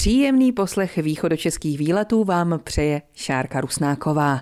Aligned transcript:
Příjemný 0.00 0.52
poslech 0.52 0.96
východočeských 0.96 1.78
výletů 1.78 2.24
vám 2.24 2.60
přeje 2.64 3.02
Šárka 3.14 3.60
Rusnáková. 3.60 4.40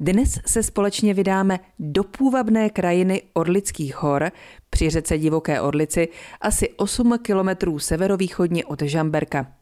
Dnes 0.00 0.38
se 0.46 0.62
společně 0.62 1.14
vydáme 1.14 1.60
do 1.78 2.04
půvabné 2.04 2.70
krajiny 2.70 3.22
Orlických 3.32 4.02
hor 4.02 4.32
při 4.70 4.90
řece 4.90 5.18
Divoké 5.18 5.60
Orlici 5.60 6.08
asi 6.40 6.68
8 6.76 7.18
kilometrů 7.22 7.78
severovýchodně 7.78 8.64
od 8.64 8.82
Žamberka. 8.82 9.52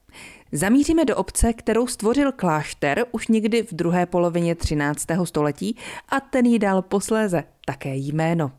Zamíříme 0.53 1.05
do 1.05 1.17
obce, 1.17 1.53
kterou 1.53 1.87
stvořil 1.87 2.33
klášter 2.33 3.05
už 3.13 3.29
někdy 3.29 3.63
v 3.63 3.73
druhé 3.73 4.07
polovině 4.07 4.55
13. 4.55 5.07
století 5.25 5.77
a 6.09 6.21
ten 6.21 6.47
jí 6.47 6.59
dal 6.59 6.83
posléze 6.83 7.45
také 7.67 7.97
jméno. 7.97 8.53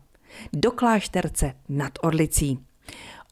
Do 0.52 0.70
klášterce 0.70 1.52
nad 1.68 1.92
Orlicí. 2.02 2.58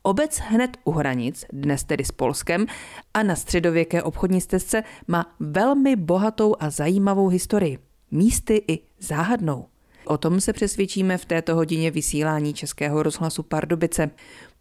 Obec 0.02 0.38
hned 0.38 0.76
u 0.84 0.90
hranic, 0.90 1.44
dnes 1.52 1.84
tedy 1.84 2.04
s 2.04 2.12
Polskem, 2.12 2.66
a 3.14 3.22
na 3.22 3.36
středověké 3.36 4.02
obchodní 4.02 4.40
stezce 4.40 4.82
má 5.06 5.36
velmi 5.40 5.96
bohatou 5.96 6.56
a 6.60 6.70
zajímavou 6.70 7.28
historii. 7.28 7.78
Místy 8.10 8.64
i 8.68 8.78
záhadnou. 8.98 9.66
O 10.04 10.18
tom 10.18 10.40
se 10.40 10.52
přesvědčíme 10.52 11.18
v 11.18 11.24
této 11.24 11.54
hodině 11.54 11.90
vysílání 11.90 12.54
Českého 12.54 13.02
rozhlasu 13.02 13.42
Pardubice. 13.42 14.10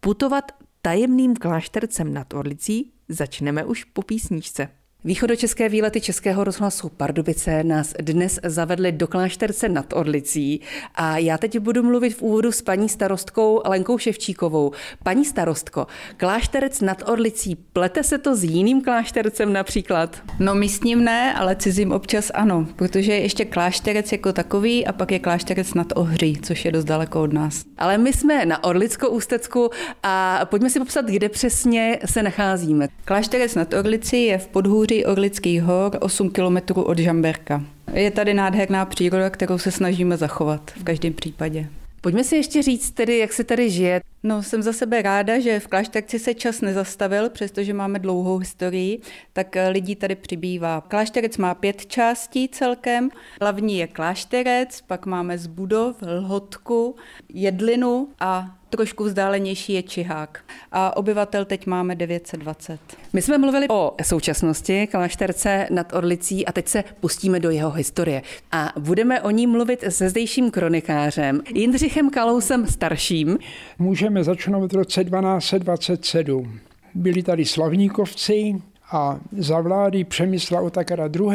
Putovat 0.00 0.52
tajemným 0.82 1.36
kláštercem 1.36 2.14
nad 2.14 2.34
Orlicí 2.34 2.92
začneme 3.08 3.64
už 3.64 3.84
po 3.84 4.02
písničce. 4.02 4.68
Východočeské 5.04 5.68
výlety 5.68 6.00
Českého 6.00 6.44
rozhlasu 6.44 6.88
Pardubice 6.88 7.64
nás 7.64 7.94
dnes 8.00 8.40
zavedly 8.44 8.92
do 8.92 9.08
klášterce 9.08 9.68
nad 9.68 9.92
Orlicí 9.92 10.60
a 10.94 11.18
já 11.18 11.38
teď 11.38 11.58
budu 11.58 11.82
mluvit 11.82 12.10
v 12.10 12.22
úvodu 12.22 12.52
s 12.52 12.62
paní 12.62 12.88
starostkou 12.88 13.62
Lenkou 13.64 13.98
Ševčíkovou. 13.98 14.72
Paní 15.02 15.24
starostko, 15.24 15.86
klášterec 16.16 16.80
nad 16.80 17.08
Orlicí, 17.08 17.56
plete 17.72 18.02
se 18.02 18.18
to 18.18 18.36
s 18.36 18.44
jiným 18.44 18.82
kláštercem 18.82 19.52
například? 19.52 20.22
No 20.38 20.54
místním 20.54 21.04
ne, 21.04 21.34
ale 21.34 21.56
cizím 21.56 21.92
občas 21.92 22.30
ano, 22.34 22.66
protože 22.76 23.12
je 23.12 23.20
ještě 23.20 23.44
klášterec 23.44 24.12
jako 24.12 24.32
takový 24.32 24.86
a 24.86 24.92
pak 24.92 25.12
je 25.12 25.18
klášterec 25.18 25.74
nad 25.74 25.86
Ohří, 25.94 26.38
což 26.42 26.64
je 26.64 26.72
dost 26.72 26.84
daleko 26.84 27.22
od 27.22 27.32
nás. 27.32 27.64
Ale 27.78 27.98
my 27.98 28.12
jsme 28.12 28.46
na 28.46 28.64
Orlicko-Ústecku 28.64 29.70
a 30.02 30.40
pojďme 30.44 30.70
si 30.70 30.78
popsat, 30.78 31.04
kde 31.04 31.28
přesně 31.28 31.98
se 32.04 32.22
nacházíme. 32.22 32.88
Klášterec 33.04 33.54
nad 33.54 33.74
Orlicí 33.74 34.24
je 34.24 34.38
v 34.38 34.48
podhůří 34.48 34.89
podhůří 34.90 35.04
Orlických 35.04 35.62
hor, 35.62 35.98
8 36.00 36.30
kilometrů 36.30 36.82
od 36.82 36.98
Žamberka. 36.98 37.64
Je 37.92 38.10
tady 38.10 38.34
nádherná 38.34 38.84
příroda, 38.84 39.30
kterou 39.30 39.58
se 39.58 39.70
snažíme 39.70 40.16
zachovat 40.16 40.70
v 40.76 40.84
každém 40.84 41.12
případě. 41.12 41.68
Pojďme 42.00 42.24
si 42.24 42.36
ještě 42.36 42.62
říct 42.62 42.90
tedy, 42.90 43.18
jak 43.18 43.32
se 43.32 43.44
tady 43.44 43.70
žije. 43.70 44.00
No, 44.22 44.42
jsem 44.42 44.62
za 44.62 44.72
sebe 44.72 45.02
ráda, 45.02 45.38
že 45.40 45.60
v 45.60 45.66
klášterci 45.66 46.18
se 46.18 46.34
čas 46.34 46.60
nezastavil, 46.60 47.30
přestože 47.30 47.74
máme 47.74 47.98
dlouhou 47.98 48.38
historii, 48.38 49.00
tak 49.32 49.56
lidí 49.68 49.96
tady 49.96 50.14
přibývá. 50.14 50.80
Klášterec 50.80 51.36
má 51.36 51.54
pět 51.54 51.86
částí 51.86 52.48
celkem. 52.48 53.08
Hlavní 53.40 53.78
je 53.78 53.86
klášterec, 53.86 54.80
pak 54.80 55.06
máme 55.06 55.38
z 55.38 55.46
budov, 55.46 55.96
lhotku, 56.02 56.96
jedlinu 57.28 58.08
a 58.20 58.59
trošku 58.70 59.04
vzdálenější 59.04 59.72
je 59.72 59.82
Čihák. 59.82 60.40
A 60.72 60.96
obyvatel 60.96 61.44
teď 61.44 61.66
máme 61.66 61.94
920. 61.94 62.80
My 63.12 63.22
jsme 63.22 63.38
mluvili 63.38 63.68
o 63.68 63.94
současnosti 64.02 64.86
klášterce 64.86 65.66
nad 65.70 65.92
Orlicí 65.92 66.46
a 66.46 66.52
teď 66.52 66.68
se 66.68 66.84
pustíme 67.00 67.40
do 67.40 67.50
jeho 67.50 67.70
historie. 67.70 68.22
A 68.52 68.72
budeme 68.78 69.22
o 69.22 69.30
ní 69.30 69.46
mluvit 69.46 69.84
se 69.88 70.08
zdejším 70.08 70.50
kronikářem 70.50 71.40
Jindřichem 71.54 72.10
Kalousem 72.10 72.66
starším. 72.66 73.38
Můžeme 73.78 74.24
začnout 74.24 74.72
v 74.72 74.76
roce 74.76 75.04
1227. 75.04 76.60
Byli 76.94 77.22
tady 77.22 77.44
slavníkovci, 77.44 78.54
a 78.92 79.20
za 79.38 79.60
vlády 79.60 80.04
Přemysla 80.04 80.60
Otakara 80.60 81.10
II. 81.16 81.32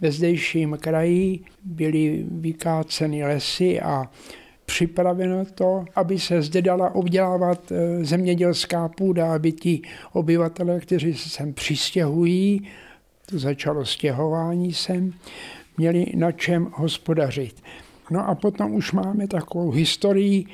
ve 0.00 0.12
zdejším 0.12 0.78
kraji 0.80 1.40
byly 1.64 2.26
vykáceny 2.30 3.24
lesy 3.24 3.80
a 3.80 4.10
připraveno 4.66 5.44
to, 5.54 5.84
aby 5.94 6.18
se 6.18 6.42
zde 6.42 6.62
dala 6.62 6.94
obdělávat 6.94 7.72
eh, 7.72 8.04
zemědělská 8.04 8.88
půda, 8.88 9.34
aby 9.34 9.52
ti 9.52 9.82
obyvatelé, 10.12 10.80
kteří 10.80 11.14
se 11.14 11.28
sem 11.28 11.54
přistěhují, 11.54 12.68
to 13.26 13.38
začalo 13.38 13.84
stěhování 13.84 14.72
sem, 14.72 15.12
měli 15.78 16.06
na 16.14 16.32
čem 16.32 16.68
hospodařit. 16.72 17.62
No 18.10 18.28
a 18.28 18.34
potom 18.34 18.74
už 18.74 18.92
máme 18.92 19.28
takovou 19.28 19.70
historii 19.70 20.44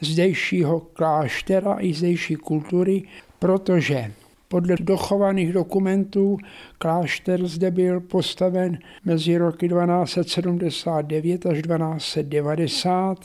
zdejšího 0.00 0.80
kláštera 0.80 1.76
i 1.80 1.94
zdejší 1.94 2.36
kultury, 2.36 3.02
protože 3.38 4.12
podle 4.48 4.76
dochovaných 4.80 5.52
dokumentů 5.52 6.38
klášter 6.78 7.46
zde 7.46 7.70
byl 7.70 8.00
postaven 8.00 8.78
mezi 9.04 9.38
roky 9.38 9.68
1279 9.68 11.46
až 11.46 11.62
1290 11.62 13.18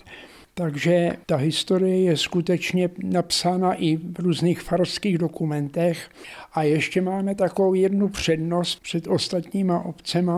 takže 0.57 1.11
ta 1.25 1.35
historie 1.35 2.01
je 2.01 2.17
skutečně 2.17 2.89
napsána 3.03 3.73
i 3.73 3.95
v 3.95 4.19
různých 4.19 4.61
farských 4.61 5.17
dokumentech. 5.17 6.09
A 6.53 6.63
ještě 6.63 7.01
máme 7.01 7.35
takovou 7.35 7.73
jednu 7.73 8.09
přednost 8.09 8.79
před 8.79 9.07
ostatníma 9.07 9.85
obcema, 9.85 10.37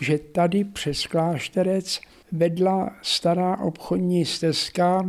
že 0.00 0.18
tady 0.18 0.64
přes 0.64 1.06
klášterec 1.06 2.00
vedla 2.32 2.96
stará 3.02 3.58
obchodní 3.58 4.24
stezka 4.24 5.08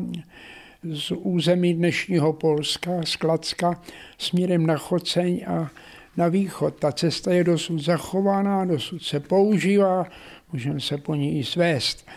z 0.83 1.11
území 1.11 1.73
dnešního 1.73 2.33
Polska, 2.33 2.91
z 3.05 3.15
Klacka, 3.15 3.81
směrem 4.17 4.65
na 4.65 4.77
Choceň 4.77 5.45
a 5.47 5.69
na 6.17 6.27
východ. 6.27 6.75
Ta 6.79 6.91
cesta 6.91 7.33
je 7.33 7.43
dosud 7.43 7.79
zachovaná, 7.79 8.65
dosud 8.65 9.03
se 9.03 9.19
používá, 9.19 10.05
můžeme 10.53 10.79
se 10.79 10.97
po 10.97 11.15
ní 11.15 11.39
i 11.39 11.43
svést. 11.43 12.07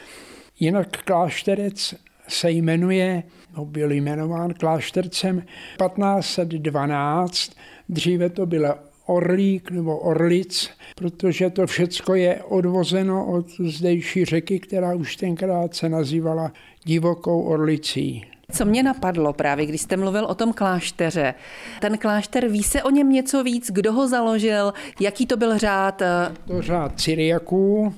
Jinak 0.60 1.02
klášterec 1.02 1.94
se 2.28 2.50
jmenuje, 2.50 3.22
no 3.56 3.64
byl 3.64 3.92
jmenován 3.92 4.54
kláštercem 4.54 5.40
1512, 5.40 7.52
dříve 7.88 8.30
to 8.30 8.46
byla 8.46 8.78
Orlík 9.06 9.70
nebo 9.70 9.98
Orlic, 9.98 10.70
protože 10.96 11.50
to 11.50 11.66
všecko 11.66 12.14
je 12.14 12.42
odvozeno 12.42 13.26
od 13.26 13.46
zdejší 13.60 14.24
řeky, 14.24 14.60
která 14.60 14.94
už 14.94 15.16
tenkrát 15.16 15.74
se 15.74 15.88
nazývala 15.88 16.52
divokou 16.84 17.42
Orlicí. 17.42 18.24
Co 18.52 18.64
mě 18.64 18.82
napadlo 18.82 19.32
právě, 19.32 19.66
když 19.66 19.80
jste 19.80 19.96
mluvil 19.96 20.24
o 20.24 20.34
tom 20.34 20.52
klášteře. 20.52 21.34
Ten 21.80 21.98
klášter, 21.98 22.48
ví 22.48 22.62
se 22.62 22.82
o 22.82 22.90
něm 22.90 23.12
něco 23.12 23.44
víc? 23.44 23.70
Kdo 23.70 23.92
ho 23.92 24.08
založil? 24.08 24.72
Jaký 25.00 25.26
to 25.26 25.36
byl 25.36 25.58
řád? 25.58 26.02
To 26.44 26.62
řád 26.62 27.00
Cyriaků 27.00 27.94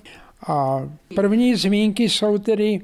a 0.47 0.89
první 1.15 1.55
zmínky 1.55 2.09
jsou 2.09 2.39
tedy 2.39 2.81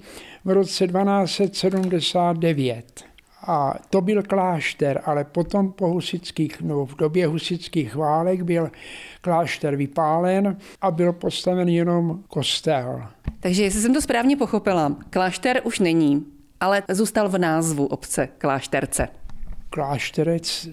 v 0.47 0.51
roce 0.51 0.87
1279. 0.87 3.05
A 3.47 3.75
to 3.91 4.01
byl 4.01 4.23
klášter, 4.23 5.03
ale 5.05 5.25
potom 5.25 5.73
po 5.73 5.89
husických, 5.89 6.61
no 6.61 6.87
v 6.87 6.97
době 6.97 7.27
husických 7.27 7.95
válek 7.95 8.43
byl 8.43 8.71
klášter 9.21 9.77
vypálen 9.77 10.57
a 10.81 10.91
byl 10.91 11.13
postaven 11.13 11.69
jenom 11.69 12.21
kostel. 12.29 13.03
Takže 13.41 13.63
jestli 13.63 13.81
jsem 13.81 13.95
to 13.95 14.01
správně 14.01 14.37
pochopila, 14.37 14.97
klášter 15.11 15.61
už 15.65 15.79
není, 15.79 16.27
ale 16.61 16.83
zůstal 16.91 17.29
v 17.29 17.39
názvu 17.39 17.87
obce 17.87 18.29
Klášterce. 18.39 19.09
Klášterec 19.71 20.69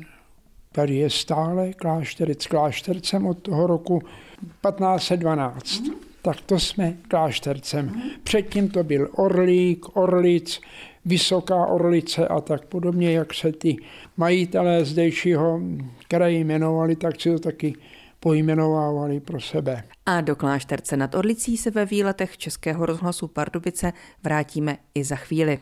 tady 0.71 0.95
je 0.95 1.09
stále, 1.09 1.73
klášterec 1.73 2.47
kláštercem 2.47 3.25
od 3.25 3.37
toho 3.37 3.67
roku 3.67 4.01
1512. 4.61 5.63
Mm-hmm 5.63 6.12
tak 6.23 6.41
to 6.41 6.59
jsme 6.59 6.93
kláštercem. 7.07 8.01
Předtím 8.23 8.69
to 8.69 8.83
byl 8.83 9.09
Orlík, 9.15 9.97
Orlic, 9.97 10.61
Vysoká 11.05 11.65
Orlice 11.65 12.27
a 12.27 12.41
tak 12.41 12.65
podobně, 12.65 13.11
jak 13.11 13.33
se 13.33 13.51
ty 13.51 13.77
majitelé 14.17 14.85
zdejšího 14.85 15.59
kraje 16.07 16.39
jmenovali, 16.39 16.95
tak 16.95 17.21
si 17.21 17.31
to 17.31 17.39
taky 17.39 17.73
pojmenovávali 18.19 19.19
pro 19.19 19.41
sebe. 19.41 19.83
A 20.05 20.21
do 20.21 20.35
klášterce 20.35 20.97
nad 20.97 21.15
Orlicí 21.15 21.57
se 21.57 21.71
ve 21.71 21.85
výletech 21.85 22.37
Českého 22.37 22.85
rozhlasu 22.85 23.27
Pardubice 23.27 23.93
vrátíme 24.23 24.77
i 24.95 25.03
za 25.03 25.15
chvíli. 25.15 25.59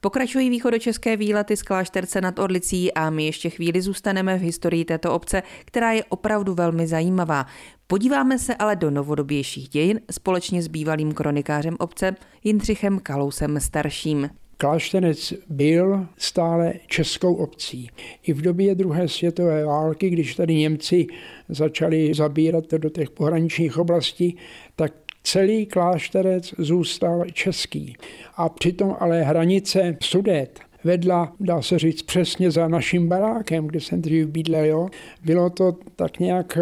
Pokračují 0.00 0.50
východočeské 0.50 1.16
výlety 1.16 1.56
z 1.56 1.62
klášterce 1.62 2.20
nad 2.20 2.38
Orlicí 2.38 2.94
a 2.94 3.10
my 3.10 3.24
ještě 3.24 3.50
chvíli 3.50 3.82
zůstaneme 3.82 4.38
v 4.38 4.40
historii 4.40 4.84
této 4.84 5.14
obce, 5.14 5.42
která 5.64 5.92
je 5.92 6.04
opravdu 6.04 6.54
velmi 6.54 6.86
zajímavá. 6.86 7.46
Podíváme 7.88 8.38
se 8.38 8.54
ale 8.54 8.76
do 8.76 8.90
novodobějších 8.90 9.68
dějin 9.68 10.00
společně 10.10 10.62
s 10.62 10.68
bývalým 10.68 11.12
kronikářem 11.12 11.76
obce 11.78 12.14
Jindřichem 12.44 12.98
Kalousem 12.98 13.60
starším. 13.60 14.30
Klášterec 14.56 15.34
byl 15.48 16.06
stále 16.18 16.72
českou 16.86 17.34
obcí. 17.34 17.90
I 18.22 18.32
v 18.32 18.42
době 18.42 18.74
druhé 18.74 19.08
světové 19.08 19.64
války, 19.64 20.10
když 20.10 20.34
tady 20.34 20.54
Němci 20.54 21.06
začali 21.48 22.14
zabírat 22.14 22.70
do 22.70 22.90
těch 22.90 23.10
pohraničních 23.10 23.78
oblastí, 23.78 24.36
tak 24.76 24.92
celý 25.22 25.66
klášterec 25.66 26.54
zůstal 26.58 27.24
český. 27.32 27.96
A 28.36 28.48
přitom 28.48 28.96
ale 29.00 29.22
hranice 29.22 29.96
Sudet 30.02 30.60
vedla, 30.84 31.32
dá 31.40 31.62
se 31.62 31.78
říct, 31.78 32.02
přesně 32.02 32.50
za 32.50 32.68
naším 32.68 33.08
barákem, 33.08 33.66
kde 33.66 33.80
jsem 33.80 34.02
dřív 34.02 34.26
bydlel. 34.26 34.64
Jo. 34.64 34.88
Bylo 35.24 35.50
to 35.50 35.76
tak 35.96 36.18
nějak 36.18 36.58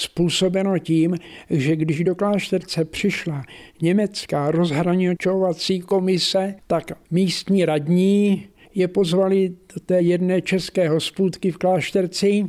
způsobeno 0.00 0.78
tím, 0.78 1.16
že 1.50 1.76
když 1.76 2.04
do 2.04 2.14
klášterce 2.14 2.84
přišla 2.84 3.42
německá 3.82 4.50
rozhraničovací 4.50 5.80
komise, 5.80 6.54
tak 6.66 6.92
místní 7.10 7.64
radní 7.64 8.46
je 8.74 8.88
pozvali 8.88 9.48
do 9.74 9.80
té 9.86 10.00
jedné 10.00 10.42
české 10.42 10.88
hospůdky 10.88 11.50
v 11.50 11.58
klášterci 11.58 12.44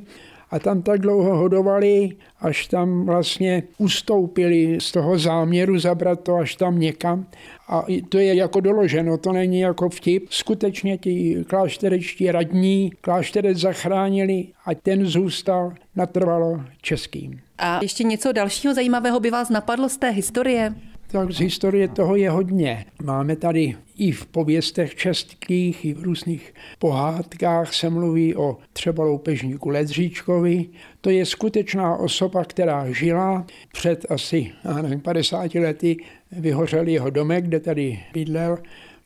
a 0.51 0.59
tam 0.59 0.81
tak 0.81 1.01
dlouho 1.01 1.37
hodovali, 1.37 2.09
až 2.41 2.67
tam 2.67 3.05
vlastně 3.05 3.63
ustoupili 3.77 4.77
z 4.81 4.91
toho 4.91 5.19
záměru 5.19 5.79
zabrat 5.79 6.19
to 6.19 6.35
až 6.35 6.55
tam 6.55 6.79
někam. 6.79 7.25
A 7.67 7.85
to 8.09 8.17
je 8.17 8.35
jako 8.35 8.59
doloženo, 8.59 9.17
to 9.17 9.31
není 9.31 9.59
jako 9.59 9.89
vtip. 9.89 10.25
Skutečně 10.29 10.97
ti 10.97 11.45
klášterečtí 11.47 12.31
radní 12.31 12.91
klášterec 13.01 13.57
zachránili 13.57 14.47
a 14.65 14.75
ten 14.75 15.05
zůstal 15.05 15.73
natrvalo 15.95 16.61
českým. 16.81 17.39
A 17.57 17.79
ještě 17.81 18.03
něco 18.03 18.31
dalšího 18.31 18.73
zajímavého 18.73 19.19
by 19.19 19.31
vás 19.31 19.49
napadlo 19.49 19.89
z 19.89 19.97
té 19.97 20.09
historie? 20.09 20.73
Tak 21.11 21.31
z 21.31 21.39
historie 21.39 21.87
toho 21.87 22.15
je 22.15 22.29
hodně. 22.29 22.85
Máme 23.03 23.35
tady 23.35 23.75
i 23.97 24.11
v 24.11 24.25
pověstech 24.25 24.95
českých, 24.95 25.85
i 25.85 25.93
v 25.93 26.03
různých 26.03 26.53
pohádkách 26.79 27.73
se 27.73 27.89
mluví 27.89 28.35
o 28.35 28.57
třeba 28.73 29.03
loupežníku 29.03 29.69
Ledříčkovi. 29.69 30.65
To 31.01 31.09
je 31.09 31.25
skutečná 31.25 31.97
osoba, 31.97 32.45
která 32.45 32.91
žila 32.91 33.45
před 33.73 34.05
asi 34.09 34.51
nevím, 34.81 34.99
50 34.99 35.55
lety, 35.55 35.97
vyhořel 36.31 36.87
jeho 36.87 37.09
domek, 37.09 37.45
kde 37.45 37.59
tady 37.59 37.99
bydlel. 38.13 38.57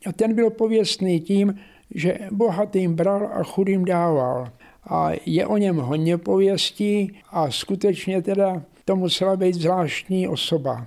A 0.06 0.12
ten 0.12 0.34
byl 0.34 0.50
pověstný 0.50 1.20
tím, 1.20 1.54
že 1.94 2.18
bohatým 2.30 2.94
bral 2.94 3.30
a 3.32 3.42
chudým 3.42 3.84
dával. 3.84 4.48
A 4.90 5.10
je 5.26 5.46
o 5.46 5.56
něm 5.56 5.76
hodně 5.76 6.18
pověstí 6.18 7.12
a 7.30 7.50
skutečně 7.50 8.22
teda 8.22 8.62
to 8.84 8.96
musela 8.96 9.36
být 9.36 9.54
zvláštní 9.54 10.28
osoba. 10.28 10.86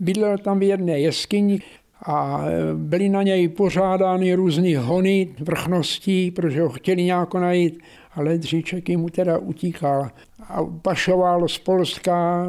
Bydlel 0.00 0.38
tam 0.38 0.58
v 0.58 0.62
jedné 0.62 1.00
jeskyni 1.00 1.60
a 2.06 2.44
byly 2.74 3.08
na 3.08 3.22
něj 3.22 3.48
pořádány 3.48 4.34
různé 4.34 4.78
hony 4.78 5.28
vrchností, 5.40 6.30
protože 6.30 6.62
ho 6.62 6.68
chtěli 6.68 7.04
nějak 7.04 7.34
najít, 7.34 7.78
ale 8.14 8.38
Dříček 8.38 8.88
jim 8.88 9.08
teda 9.08 9.38
utíkal 9.38 10.10
a 10.48 10.64
pašoval 10.64 11.48
z 11.48 11.58
Polska, 11.58 12.46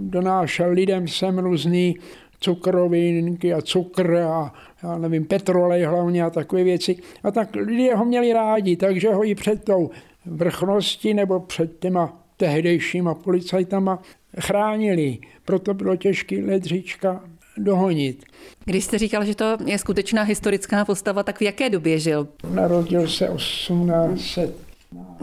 donášel 0.00 0.70
lidem 0.70 1.08
sem 1.08 1.38
různý 1.38 1.96
cukrovinky 2.40 3.54
a 3.54 3.62
cukr 3.62 4.16
a 4.16 4.52
já 4.82 4.98
nevím, 4.98 5.24
petrolej 5.24 5.82
hlavně 5.82 6.24
a 6.24 6.30
takové 6.30 6.64
věci. 6.64 6.96
A 7.22 7.30
tak 7.30 7.56
lidé 7.56 7.94
ho 7.94 8.04
měli 8.04 8.32
rádi, 8.32 8.76
takže 8.76 9.14
ho 9.14 9.24
i 9.24 9.34
před 9.34 9.64
tou 9.64 9.90
vrchností 10.26 11.14
nebo 11.14 11.40
před 11.40 11.78
těma 11.78 12.22
tehdejšíma 12.36 13.14
policajtama 13.14 14.02
chránili. 14.40 15.18
Proto 15.44 15.74
bylo 15.74 15.96
těžké 15.96 16.44
Ledřička 16.46 17.24
dohonit. 17.56 18.24
Když 18.64 18.84
jste 18.84 18.98
říkal, 18.98 19.24
že 19.24 19.34
to 19.34 19.56
je 19.66 19.78
skutečná 19.78 20.22
historická 20.22 20.84
postava, 20.84 21.22
tak 21.22 21.38
v 21.38 21.42
jaké 21.42 21.70
době 21.70 21.98
žil? 21.98 22.28
Narodil 22.50 23.08
se 23.08 23.28
1800. 23.36 24.56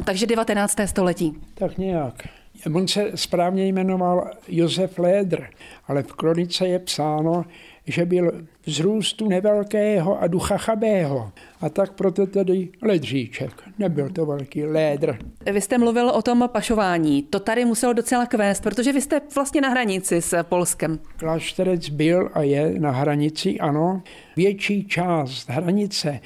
Takže 0.06 0.26
19. 0.26 0.76
století. 0.86 1.34
Tak 1.54 1.78
nějak. 1.78 2.28
On 2.74 2.88
se 2.88 3.12
správně 3.16 3.68
jmenoval 3.68 4.32
Josef 4.48 5.00
Lédr, 5.00 5.44
ale 5.88 6.04
v 6.04 6.14
kronice 6.14 6.68
je 6.68 6.80
psáno, 6.80 7.46
že 7.88 8.06
byl 8.06 8.32
vzrůstu 8.66 9.30
nevelkého 9.30 10.22
a 10.22 10.28
ducha 10.28 10.58
chabého. 10.58 11.32
A 11.62 11.70
tak 11.70 11.94
proto 11.94 12.28
tedy 12.28 12.70
ledříček. 12.82 13.52
Nebyl 13.80 14.10
to 14.10 14.26
velký 14.26 14.66
lédr. 14.66 15.18
Vy 15.54 15.62
jste 15.62 15.78
mluvil 15.78 16.10
o 16.10 16.22
tom 16.22 16.50
pašování. 16.52 17.24
To 17.24 17.40
tady 17.40 17.66
muselo 17.66 17.94
docela 17.94 18.26
kvést, 18.26 18.64
protože 18.64 18.94
vy 18.94 19.02
jste 19.02 19.22
vlastně 19.36 19.62
na 19.62 19.70
hranici 19.70 20.22
s 20.22 20.44
Polskem. 20.44 21.00
Klášterec 21.18 21.90
byl 21.90 22.30
a 22.34 22.42
je 22.42 22.80
na 22.80 22.92
hranici, 22.92 23.60
ano. 23.60 24.02
Větší 24.36 24.88
část 24.88 25.50
hranice 25.50 26.20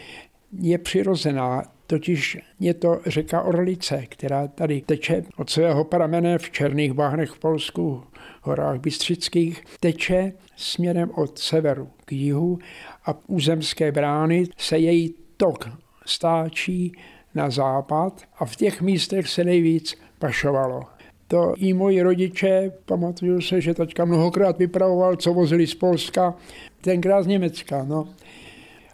je 0.61 0.77
přirozená, 0.77 1.63
totiž 1.87 2.37
je 2.59 2.73
to 2.73 2.99
řeka 3.05 3.41
Orlice, 3.41 4.03
která 4.09 4.47
tady 4.47 4.81
teče 4.81 5.23
od 5.37 5.49
svého 5.49 5.83
pramene 5.83 6.37
v 6.37 6.49
Černých 6.49 6.93
báhnech 6.93 7.29
v 7.29 7.39
Polsku, 7.39 8.03
horách 8.43 8.79
Bystřických, 8.79 9.63
teče 9.79 10.33
směrem 10.55 11.11
od 11.15 11.39
severu 11.39 11.89
k 12.05 12.11
jihu 12.11 12.59
a 13.05 13.15
územské 13.27 13.91
brány 13.91 14.43
se 14.57 14.77
její 14.77 15.15
tok 15.37 15.69
stáčí 16.05 16.91
na 17.35 17.49
západ 17.49 18.21
a 18.39 18.45
v 18.45 18.55
těch 18.55 18.81
místech 18.81 19.27
se 19.27 19.43
nejvíc 19.43 19.95
pašovalo. 20.19 20.83
To 21.27 21.53
i 21.57 21.73
moji 21.73 22.01
rodiče, 22.01 22.71
pamatuju 22.85 23.41
se, 23.41 23.61
že 23.61 23.73
taťka 23.73 24.05
mnohokrát 24.05 24.57
vypravoval, 24.57 25.15
co 25.15 25.33
vozili 25.33 25.67
z 25.67 25.75
Polska, 25.75 26.33
tenkrát 26.81 27.23
z 27.23 27.27
Německa. 27.27 27.83
No. 27.83 28.07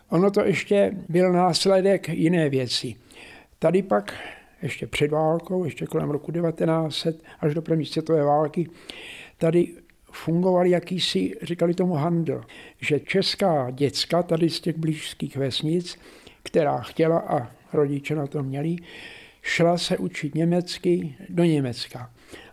Ono 0.10 0.32
to 0.32 0.46
ještě 0.46 0.92
byl 1.10 1.34
následek 1.34 2.10
jiné 2.10 2.50
věci. 2.50 2.96
Tady 3.60 3.82
pak 3.82 4.14
ještě 4.62 4.88
před 4.88 5.12
válkou, 5.12 5.66
ještě 5.66 5.86
kolem 5.86 6.10
roku 6.10 6.32
1900 6.32 7.24
až 7.40 7.54
do 7.54 7.62
první 7.62 7.86
světové 7.86 8.24
války, 8.24 8.70
tady 9.40 9.68
fungoval 10.12 10.66
jakýsi, 10.66 11.34
říkali 11.42 11.74
tomu 11.74 11.94
handel, 11.94 12.44
že 12.82 13.00
česká 13.00 13.72
děcka 13.72 14.24
tady 14.24 14.50
z 14.50 14.60
těch 14.60 14.78
blížských 14.78 15.38
vesnic, 15.38 16.00
která 16.44 16.82
chtěla 16.82 17.20
a 17.20 17.52
rodiče 17.74 18.16
na 18.16 18.28
to 18.28 18.44
měli, 18.44 18.76
šla 19.42 19.78
se 19.78 19.98
učit 19.98 20.36
německy 20.36 21.16
do 21.30 21.44
Německa. 21.44 22.12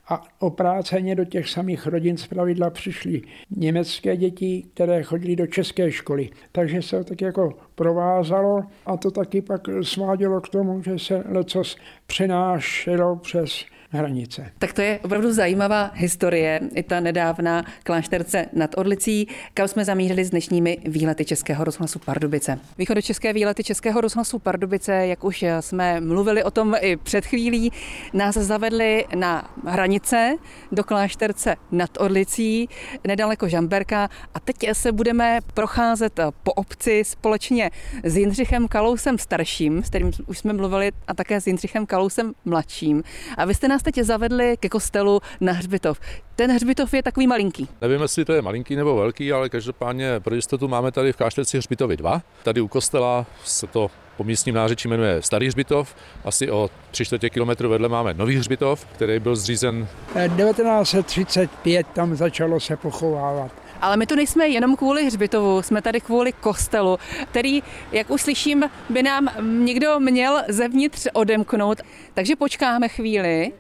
A 0.08 0.22
opráceně 0.38 1.14
do 1.14 1.24
těch 1.24 1.48
samých 1.48 1.86
rodin 1.86 2.16
zpravidla 2.16 2.70
přišly 2.70 3.22
německé 3.50 4.16
děti, 4.16 4.64
které 4.74 5.02
chodily 5.02 5.36
do 5.36 5.46
české 5.46 5.92
školy. 5.92 6.30
Takže 6.52 6.82
se 6.82 6.98
to 6.98 7.04
tak 7.04 7.20
jako 7.20 7.58
provázalo 7.74 8.62
a 8.86 8.96
to 8.96 9.10
taky 9.10 9.42
pak 9.42 9.60
svádělo 9.82 10.40
k 10.40 10.48
tomu, 10.48 10.82
že 10.82 10.98
se 10.98 11.24
lecos 11.28 11.76
přenášelo 12.06 13.16
přes 13.16 13.64
hranice. 13.96 14.52
Tak 14.58 14.72
to 14.72 14.82
je 14.82 14.98
opravdu 15.02 15.32
zajímavá 15.32 15.90
historie, 15.94 16.60
i 16.74 16.82
ta 16.82 17.00
nedávná 17.00 17.64
klášterce 17.82 18.46
nad 18.52 18.78
Orlicí, 18.78 19.28
kam 19.54 19.68
jsme 19.68 19.84
zamířili 19.84 20.24
s 20.24 20.30
dnešními 20.30 20.78
výlety 20.84 21.24
Českého 21.24 21.64
rozhlasu 21.64 21.98
Pardubice. 21.98 22.58
Východočeské 22.78 23.32
výlety 23.32 23.64
Českého 23.64 24.00
rozhlasu 24.00 24.38
Pardubice, 24.38 25.06
jak 25.06 25.24
už 25.24 25.44
jsme 25.60 26.00
mluvili 26.00 26.44
o 26.44 26.50
tom 26.50 26.74
i 26.80 26.96
před 26.96 27.26
chvílí, 27.26 27.72
nás 28.12 28.34
zavedli 28.34 29.04
na 29.14 29.50
hranice 29.66 30.36
do 30.72 30.84
klášterce 30.84 31.56
nad 31.70 31.90
Orlicí, 31.98 32.68
nedaleko 33.06 33.48
Žamberka 33.48 34.08
a 34.34 34.40
teď 34.40 34.56
se 34.72 34.92
budeme 34.92 35.38
procházet 35.54 36.20
po 36.42 36.52
obci 36.52 37.04
společně 37.04 37.70
s 38.04 38.16
Jindřichem 38.16 38.68
Kalousem 38.68 39.18
starším, 39.18 39.82
s 39.82 39.86
kterým 39.86 40.10
už 40.26 40.38
jsme 40.38 40.52
mluvili, 40.52 40.92
a 41.08 41.14
také 41.14 41.40
s 41.40 41.46
Jindřichem 41.46 41.86
Kalousem 41.86 42.32
mladším. 42.44 43.02
A 43.36 43.44
vy 43.44 43.54
jste 43.54 43.68
nás 43.68 43.82
teď 43.86 43.98
zavedli 43.98 44.56
ke 44.60 44.68
kostelu 44.68 45.20
na 45.40 45.52
hřbitov. 45.52 46.00
Ten 46.36 46.50
hřbitov 46.50 46.94
je 46.94 47.02
takový 47.02 47.26
malinký. 47.26 47.68
Nevím, 47.80 48.02
jestli 48.02 48.24
to 48.24 48.32
je 48.32 48.42
malinký 48.42 48.76
nebo 48.76 48.96
velký, 48.96 49.32
ale 49.32 49.48
každopádně 49.48 50.20
pro 50.20 50.34
jistotu 50.34 50.68
máme 50.68 50.92
tady 50.92 51.12
v 51.12 51.16
Kášterci 51.16 51.58
hřbitovy 51.58 51.96
dva. 51.96 52.22
Tady 52.42 52.60
u 52.60 52.68
kostela 52.68 53.26
se 53.44 53.66
to 53.66 53.90
po 54.16 54.24
místním 54.24 54.54
nářečí 54.54 54.88
jmenuje 54.88 55.22
Starý 55.22 55.46
hřbitov. 55.46 55.94
Asi 56.24 56.50
o 56.50 56.70
3 56.90 57.04
čtvrtě 57.04 57.30
kilometru 57.30 57.68
vedle 57.68 57.88
máme 57.88 58.14
Nový 58.14 58.36
hřbitov, 58.36 58.86
který 58.86 59.20
byl 59.20 59.36
zřízen. 59.36 59.88
1935 60.36 61.86
tam 61.92 62.16
začalo 62.16 62.60
se 62.60 62.76
pochovávat. 62.76 63.52
Ale 63.80 63.96
my 63.96 64.06
tu 64.06 64.14
nejsme 64.14 64.48
jenom 64.48 64.76
kvůli 64.76 65.06
hřbitovu, 65.06 65.62
jsme 65.62 65.82
tady 65.82 66.00
kvůli 66.00 66.32
kostelu, 66.32 66.98
který, 67.30 67.62
jak 67.92 68.10
už 68.10 68.22
slyším, 68.22 68.64
by 68.90 69.02
nám 69.02 69.28
někdo 69.64 70.00
měl 70.00 70.42
zevnitř 70.48 71.06
odemknout. 71.12 71.82
Takže 72.14 72.36
počkáme 72.36 72.88
chvíli 72.88 73.52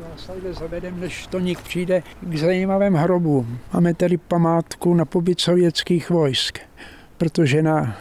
vás 0.00 0.26
takhle 0.26 0.52
zavedem, 0.52 1.00
než 1.00 1.26
to 1.26 1.38
nik 1.38 1.60
přijde 1.60 2.02
k 2.20 2.36
zajímavým 2.36 2.94
hrobům. 2.94 3.58
Máme 3.72 3.94
tady 3.94 4.16
památku 4.16 4.94
na 4.94 5.04
pobyt 5.04 5.40
sovětských 5.40 6.10
vojsk, 6.10 6.58
protože 7.18 7.62
na 7.62 7.96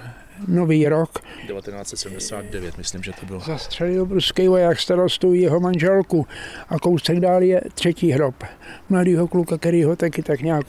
nový 0.47 0.87
rok. 0.87 1.19
1979, 1.47 2.77
myslím, 2.77 3.03
že 3.03 3.11
to 3.19 3.25
bylo. 3.25 3.39
Zastřelil 3.39 4.07
ruský 4.09 4.47
voják 4.47 4.79
starostu 4.79 5.33
jeho 5.33 5.59
manželku 5.59 6.27
a 6.69 6.79
kousek 6.79 7.19
dál 7.19 7.43
je 7.43 7.61
třetí 7.73 8.11
hrob. 8.11 8.43
Mladýho 8.89 9.27
kluka, 9.27 9.57
který 9.57 9.83
ho 9.83 9.95
taky 9.95 10.23
tak 10.23 10.41
nějak 10.41 10.65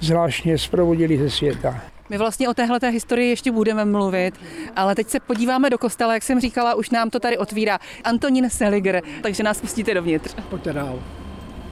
zvláštně 0.00 0.58
zprovodili 0.58 1.18
ze 1.18 1.30
světa. 1.30 1.93
My 2.10 2.18
vlastně 2.18 2.48
o 2.48 2.54
téhle 2.54 2.78
historii 2.90 3.30
ještě 3.30 3.52
budeme 3.52 3.84
mluvit, 3.84 4.34
ale 4.76 4.94
teď 4.94 5.08
se 5.08 5.20
podíváme 5.20 5.70
do 5.70 5.78
kostela, 5.78 6.14
jak 6.14 6.22
jsem 6.22 6.40
říkala, 6.40 6.74
už 6.74 6.90
nám 6.90 7.10
to 7.10 7.20
tady 7.20 7.38
otvírá 7.38 7.78
Antonín 8.04 8.50
Seliger, 8.50 9.02
takže 9.22 9.42
nás 9.42 9.60
pustíte 9.60 9.94
dovnitř. 9.94 10.34
Pojďte 10.50 10.72
dál. 10.72 10.98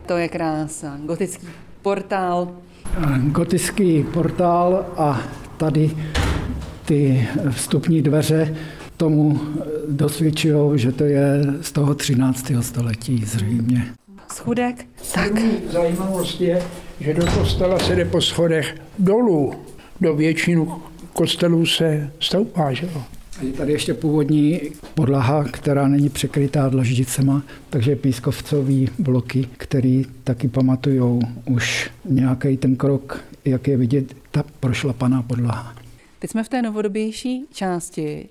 To 0.06 0.16
je 0.16 0.28
krása, 0.28 0.96
gotický 1.04 1.48
portál. 1.82 2.56
Gotický 3.18 4.04
portál 4.12 4.86
a 4.96 5.22
tady 5.56 5.90
ty 6.84 7.28
vstupní 7.50 8.02
dveře 8.02 8.56
tomu 8.96 9.40
dosvědčují, 9.88 10.78
že 10.78 10.92
to 10.92 11.04
je 11.04 11.42
z 11.60 11.72
toho 11.72 11.94
13. 11.94 12.52
století 12.60 13.24
zřejmě. 13.24 13.86
Schudek? 14.32 14.86
Tak. 15.14 15.32
Zajímavost 15.70 16.40
je, 16.40 16.62
že 17.00 17.14
do 17.14 17.26
kostela 17.26 17.78
se 17.78 17.96
jde 17.96 18.04
po 18.04 18.20
schodech 18.20 18.74
dolů. 18.98 19.54
Do 20.02 20.14
většinu 20.14 20.82
kostelů 21.12 21.66
se 21.66 22.10
stoupá, 22.20 22.72
že 22.72 22.86
jo? 22.86 23.02
Je 23.42 23.52
tady 23.52 23.72
ještě 23.72 23.94
původní 23.94 24.60
podlaha, 24.94 25.44
která 25.44 25.88
není 25.88 26.08
překrytá 26.08 26.68
dlaždicema, 26.68 27.42
takže 27.70 27.96
pískovcový 27.96 28.88
bloky, 28.98 29.48
který 29.56 30.04
taky 30.24 30.48
pamatují 30.48 31.20
už 31.44 31.90
nějaký 32.04 32.56
ten 32.56 32.76
krok, 32.76 33.24
jak 33.44 33.68
je 33.68 33.76
vidět, 33.76 34.16
ta 34.30 34.44
prošlapaná 34.60 35.22
podlaha. 35.22 35.74
Teď 36.18 36.30
jsme 36.30 36.44
v 36.44 36.48
té 36.48 36.62
novodobější 36.62 37.44
části. 37.52 38.28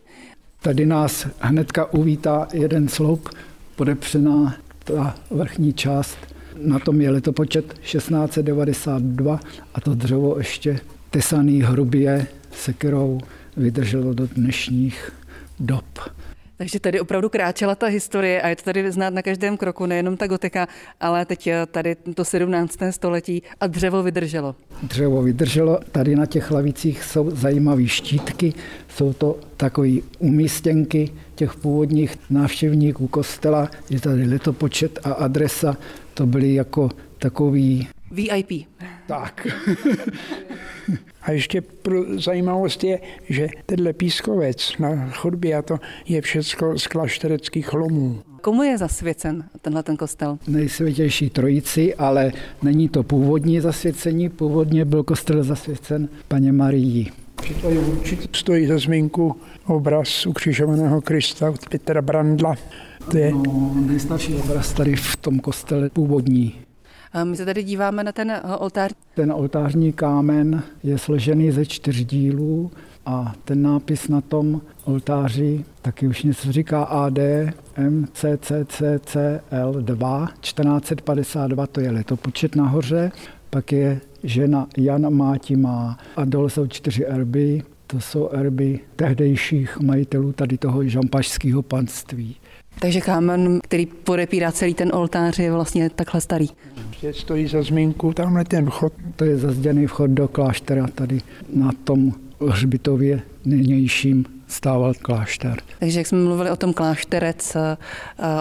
Tady 0.62 0.86
nás 0.86 1.28
hnedka 1.40 1.94
uvítá 1.94 2.48
jeden 2.54 2.88
sloup, 2.88 3.30
podepřená 3.75 4.56
ta 4.84 5.16
vrchní 5.30 5.74
část. 5.74 6.18
Na 6.63 6.80
tom 6.80 7.01
je 7.01 7.12
letopočet 7.12 7.74
1692 7.74 9.40
a 9.74 9.82
to 9.82 9.96
dřevo 9.96 10.38
ještě 10.38 10.80
tesaný 11.12 11.62
hrubě 11.62 12.27
sekerou 12.51 13.20
vydrželo 13.58 14.13
do 14.13 14.27
dnešních 14.27 15.12
dob. 15.60 15.86
Takže 16.58 16.80
tady 16.80 17.00
opravdu 17.00 17.30
kráčela 17.30 17.75
ta 17.75 17.88
historie 17.88 18.41
a 18.41 18.48
je 18.48 18.56
to 18.56 18.63
tady 18.63 18.91
znát 18.91 19.13
na 19.13 19.22
každém 19.22 19.58
kroku, 19.58 19.86
nejenom 19.86 20.18
ta 20.18 20.27
gotika, 20.27 20.68
ale 21.00 21.25
teď 21.25 21.50
tady 21.72 21.96
to 21.96 22.25
17. 22.25 22.77
století 22.89 23.44
a 23.60 23.68
dřevo 23.68 24.03
vydrželo. 24.03 24.56
Dřevo 24.84 25.22
vydrželo, 25.22 25.80
tady 25.91 26.15
na 26.15 26.25
těch 26.25 26.51
lavicích 26.51 27.03
jsou 27.03 27.32
zajímavé 27.32 27.88
štítky, 27.88 28.53
jsou 28.88 29.13
to 29.13 29.39
takové 29.58 29.89
umístěnky 30.20 31.12
těch 31.36 31.56
původních 31.56 32.18
návštěvníků 32.30 33.08
kostela, 33.08 33.70
je 33.89 34.00
tady 34.00 34.27
letopočet 34.27 35.00
a 35.03 35.12
adresa, 35.12 35.77
to 36.13 36.25
byly 36.25 36.53
jako 36.53 36.89
takový 37.20 37.88
VIP. 38.12 38.68
Tak. 39.08 39.48
A 41.22 41.32
ještě 41.32 41.62
pro 41.62 42.20
zajímavost 42.20 42.84
je, 42.84 43.00
že 43.30 43.48
tenhle 43.65 43.94
pískovec 43.94 44.77
na 44.80 45.10
chodbě 45.10 45.56
a 45.56 45.62
to 45.62 45.77
je 46.08 46.22
všecko 46.22 46.80
z 46.80 46.88
kláštereckých 46.88 47.74
lomů. 47.74 48.22
Komu 48.41 48.63
je 48.63 48.77
zasvěcen 48.77 49.44
tenhle 49.62 49.84
ten 49.84 49.98
kostel? 49.98 50.38
Nejsvětější 50.48 51.30
trojici, 51.30 51.96
ale 51.96 52.32
není 52.62 52.89
to 52.89 53.03
původní 53.03 53.62
zasvěcení. 53.62 54.30
Původně 54.30 54.86
byl 54.86 55.03
kostel 55.03 55.44
zasvěcen 55.44 56.10
paně 56.27 56.51
Marii. 56.51 57.12
Tady 57.62 57.77
určitě 57.77 58.27
stojí 58.34 58.68
za 58.68 58.77
zmínku 58.77 59.36
obraz 59.65 60.25
ukřižovaného 60.25 61.01
Krista 61.01 61.50
od 61.50 61.70
Petra 61.70 62.01
Brandla. 62.01 62.56
To 63.12 63.18
je 63.18 63.32
no, 63.32 63.74
nejstarší 63.75 64.36
obraz 64.36 64.74
tady 64.74 64.96
v 64.96 65.15
tom 65.15 65.39
kostele 65.39 65.89
původní. 65.89 66.56
My 67.24 67.38
se 67.38 67.46
tady 67.46 67.63
díváme 67.63 68.03
na 68.03 68.12
ten 68.12 68.41
oltář. 68.58 68.91
Ten 69.15 69.32
oltářní 69.32 69.94
kámen 69.94 70.63
je 70.84 70.98
složený 70.98 71.51
ze 71.51 71.65
čtyř 71.65 72.06
dílů 72.06 72.72
a 73.06 73.34
ten 73.46 73.62
nápis 73.62 74.08
na 74.08 74.22
tom 74.22 74.62
oltáři 74.84 75.65
taky 75.82 76.08
už 76.08 76.24
něco 76.24 76.51
říká 76.51 76.84
AD 76.84 77.18
MCCCCL2 77.77 80.27
1452, 80.41 81.68
to 81.68 81.82
je 81.82 81.91
letopočet 81.91 82.56
nahoře, 82.56 83.12
pak 83.50 83.72
je 83.72 84.01
žena 84.24 84.68
Jan 84.77 85.13
Máti 85.13 85.56
má 85.56 85.98
a 86.15 86.25
dole 86.25 86.50
jsou 86.50 86.68
čtyři 86.68 87.06
erby, 87.06 87.63
to 87.88 88.00
jsou 88.00 88.30
erby 88.30 88.80
tehdejších 88.96 89.80
majitelů 89.80 90.32
tady 90.32 90.58
toho 90.58 90.88
žampašského 90.88 91.62
panství. 91.62 92.36
Takže 92.80 93.01
kámen, 93.01 93.60
který 93.63 93.86
podepírá 93.86 94.51
celý 94.51 94.74
ten 94.74 94.92
oltář, 94.94 95.40
je 95.40 95.51
vlastně 95.51 95.90
takhle 95.90 96.22
starý. 96.22 96.48
Je 97.01 97.13
stojí 97.13 97.48
za 97.48 97.63
zmínku 97.63 98.13
tamhle 98.13 98.46
ten 98.46 98.70
vchod. 98.70 98.94
To 99.16 99.25
je 99.25 99.38
zazděný 99.38 99.88
vchod 99.88 100.10
do 100.10 100.28
kláštera 100.28 100.88
tady 100.96 101.22
na 101.54 101.72
tom 101.84 102.13
hřbitově 102.48 103.22
nynějším 103.46 104.25
stával 104.51 104.93
klášter. 105.01 105.62
Takže 105.79 106.00
jak 106.00 106.08
jsme 106.08 106.17
mluvili 106.17 106.50
o 106.50 106.55
tom 106.55 106.74
klášterec, 106.74 107.55
eh, 107.55 107.77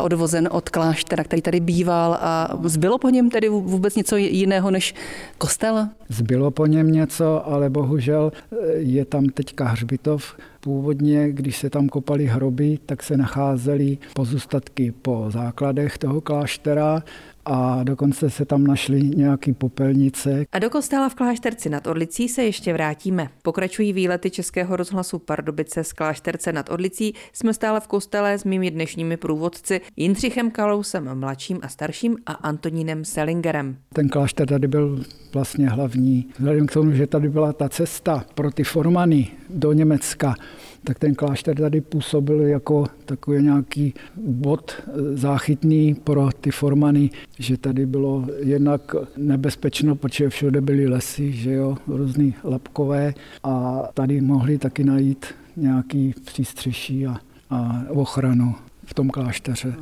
odvozen 0.03 0.49
od 0.53 0.69
kláštera, 0.69 1.25
který 1.25 1.43
tady 1.43 1.61
býval 1.61 2.19
a 2.21 2.59
zbylo 2.65 2.99
po 2.99 3.09
něm 3.09 3.31
tedy 3.31 3.49
vůbec 3.49 3.97
něco 3.97 4.17
jiného 4.17 4.71
než 4.71 4.95
kostel? 5.39 5.89
Zbylo 6.09 6.51
po 6.51 6.67
něm 6.67 6.93
něco, 6.93 7.47
ale 7.47 7.71
bohužel 7.71 8.33
eh, 8.33 8.57
je 8.75 9.05
tam 9.05 9.27
teďka 9.27 9.65
hřbitov. 9.65 10.37
Původně, 10.61 11.33
když 11.33 11.57
se 11.57 11.71
tam 11.71 11.89
kopaly 11.89 12.27
hroby, 12.27 12.79
tak 12.87 13.03
se 13.03 13.17
nacházely 13.17 13.99
pozůstatky 14.15 14.93
po 15.03 15.27
základech 15.29 15.99
toho 15.99 16.21
kláštera 16.21 17.03
a 17.45 17.83
dokonce 17.83 18.31
se 18.31 18.45
tam 18.45 18.65
našly 18.65 19.03
nějaký 19.03 19.53
popelnice. 19.53 20.45
A 20.53 20.59
do 20.59 20.71
kostela 20.71 21.09
v 21.09 21.15
Klášterci 21.15 21.69
nad 21.69 21.87
Orlicí 21.87 22.29
se 22.29 22.43
ještě 22.43 22.73
vrátíme. 22.73 23.29
Pokračují 23.43 23.93
výlety 23.93 24.31
Českého 24.31 24.77
rozhlasu 24.77 25.19
Pardubice 25.19 25.85
z 25.85 25.93
Klášterce 25.93 26.53
nad 26.53 26.71
Orlicí. 26.71 27.15
Jsme 27.33 27.55
stále 27.55 27.81
v 27.81 27.87
kostele 27.87 28.39
s 28.39 28.45
mými 28.45 28.71
dnešními 28.71 29.17
průvodci 29.17 29.81
Jindřichem 29.97 30.51
Kalousem 30.51 31.15
mladším 31.15 31.59
a 31.63 31.69
starším 31.69 32.17
a 32.27 32.33
Antonínem 32.33 33.05
Selingerem. 33.05 33.77
Ten 33.95 34.09
klášter 34.09 34.49
tady 34.49 34.69
byl 34.69 35.05
vlastně 35.33 35.69
hlavní. 35.69 36.29
Vzhledem 36.39 36.67
k 36.67 36.73
tomu, 36.73 36.93
že 36.93 37.07
tady 37.07 37.29
byla 37.29 37.53
ta 37.53 37.69
cesta 37.69 38.25
pro 38.35 38.51
ty 38.51 38.65
formany 38.65 39.29
do 39.51 39.73
Německa, 39.73 40.35
tak 40.85 40.99
ten 40.99 41.15
klášter 41.15 41.57
tady 41.57 41.81
působil 41.81 42.41
jako 42.41 42.87
takový 43.05 43.43
nějaký 43.43 43.95
bod 44.17 44.73
záchytný 45.15 45.95
pro 45.95 46.29
ty 46.41 46.51
formany, 46.51 47.11
že 47.39 47.57
tady 47.57 47.87
bylo 47.87 48.27
jednak 48.39 48.95
nebezpečno, 49.17 49.97
protože 49.97 50.29
všude 50.29 50.61
byly 50.61 50.89
lesy, 50.89 51.33
že 51.33 51.53
jo, 51.53 51.77
různý 51.87 52.35
lapkové 52.45 53.15
a 53.43 53.83
tady 53.95 54.21
mohli 54.21 54.59
taky 54.59 54.85
najít 54.85 55.27
nějaký 55.57 56.15
přístřeší 56.25 57.07
a, 57.07 57.17
a 57.51 57.85
ochranu 57.89 58.55
v 58.85 58.95
tom 58.95 59.11
klášteře. 59.11 59.75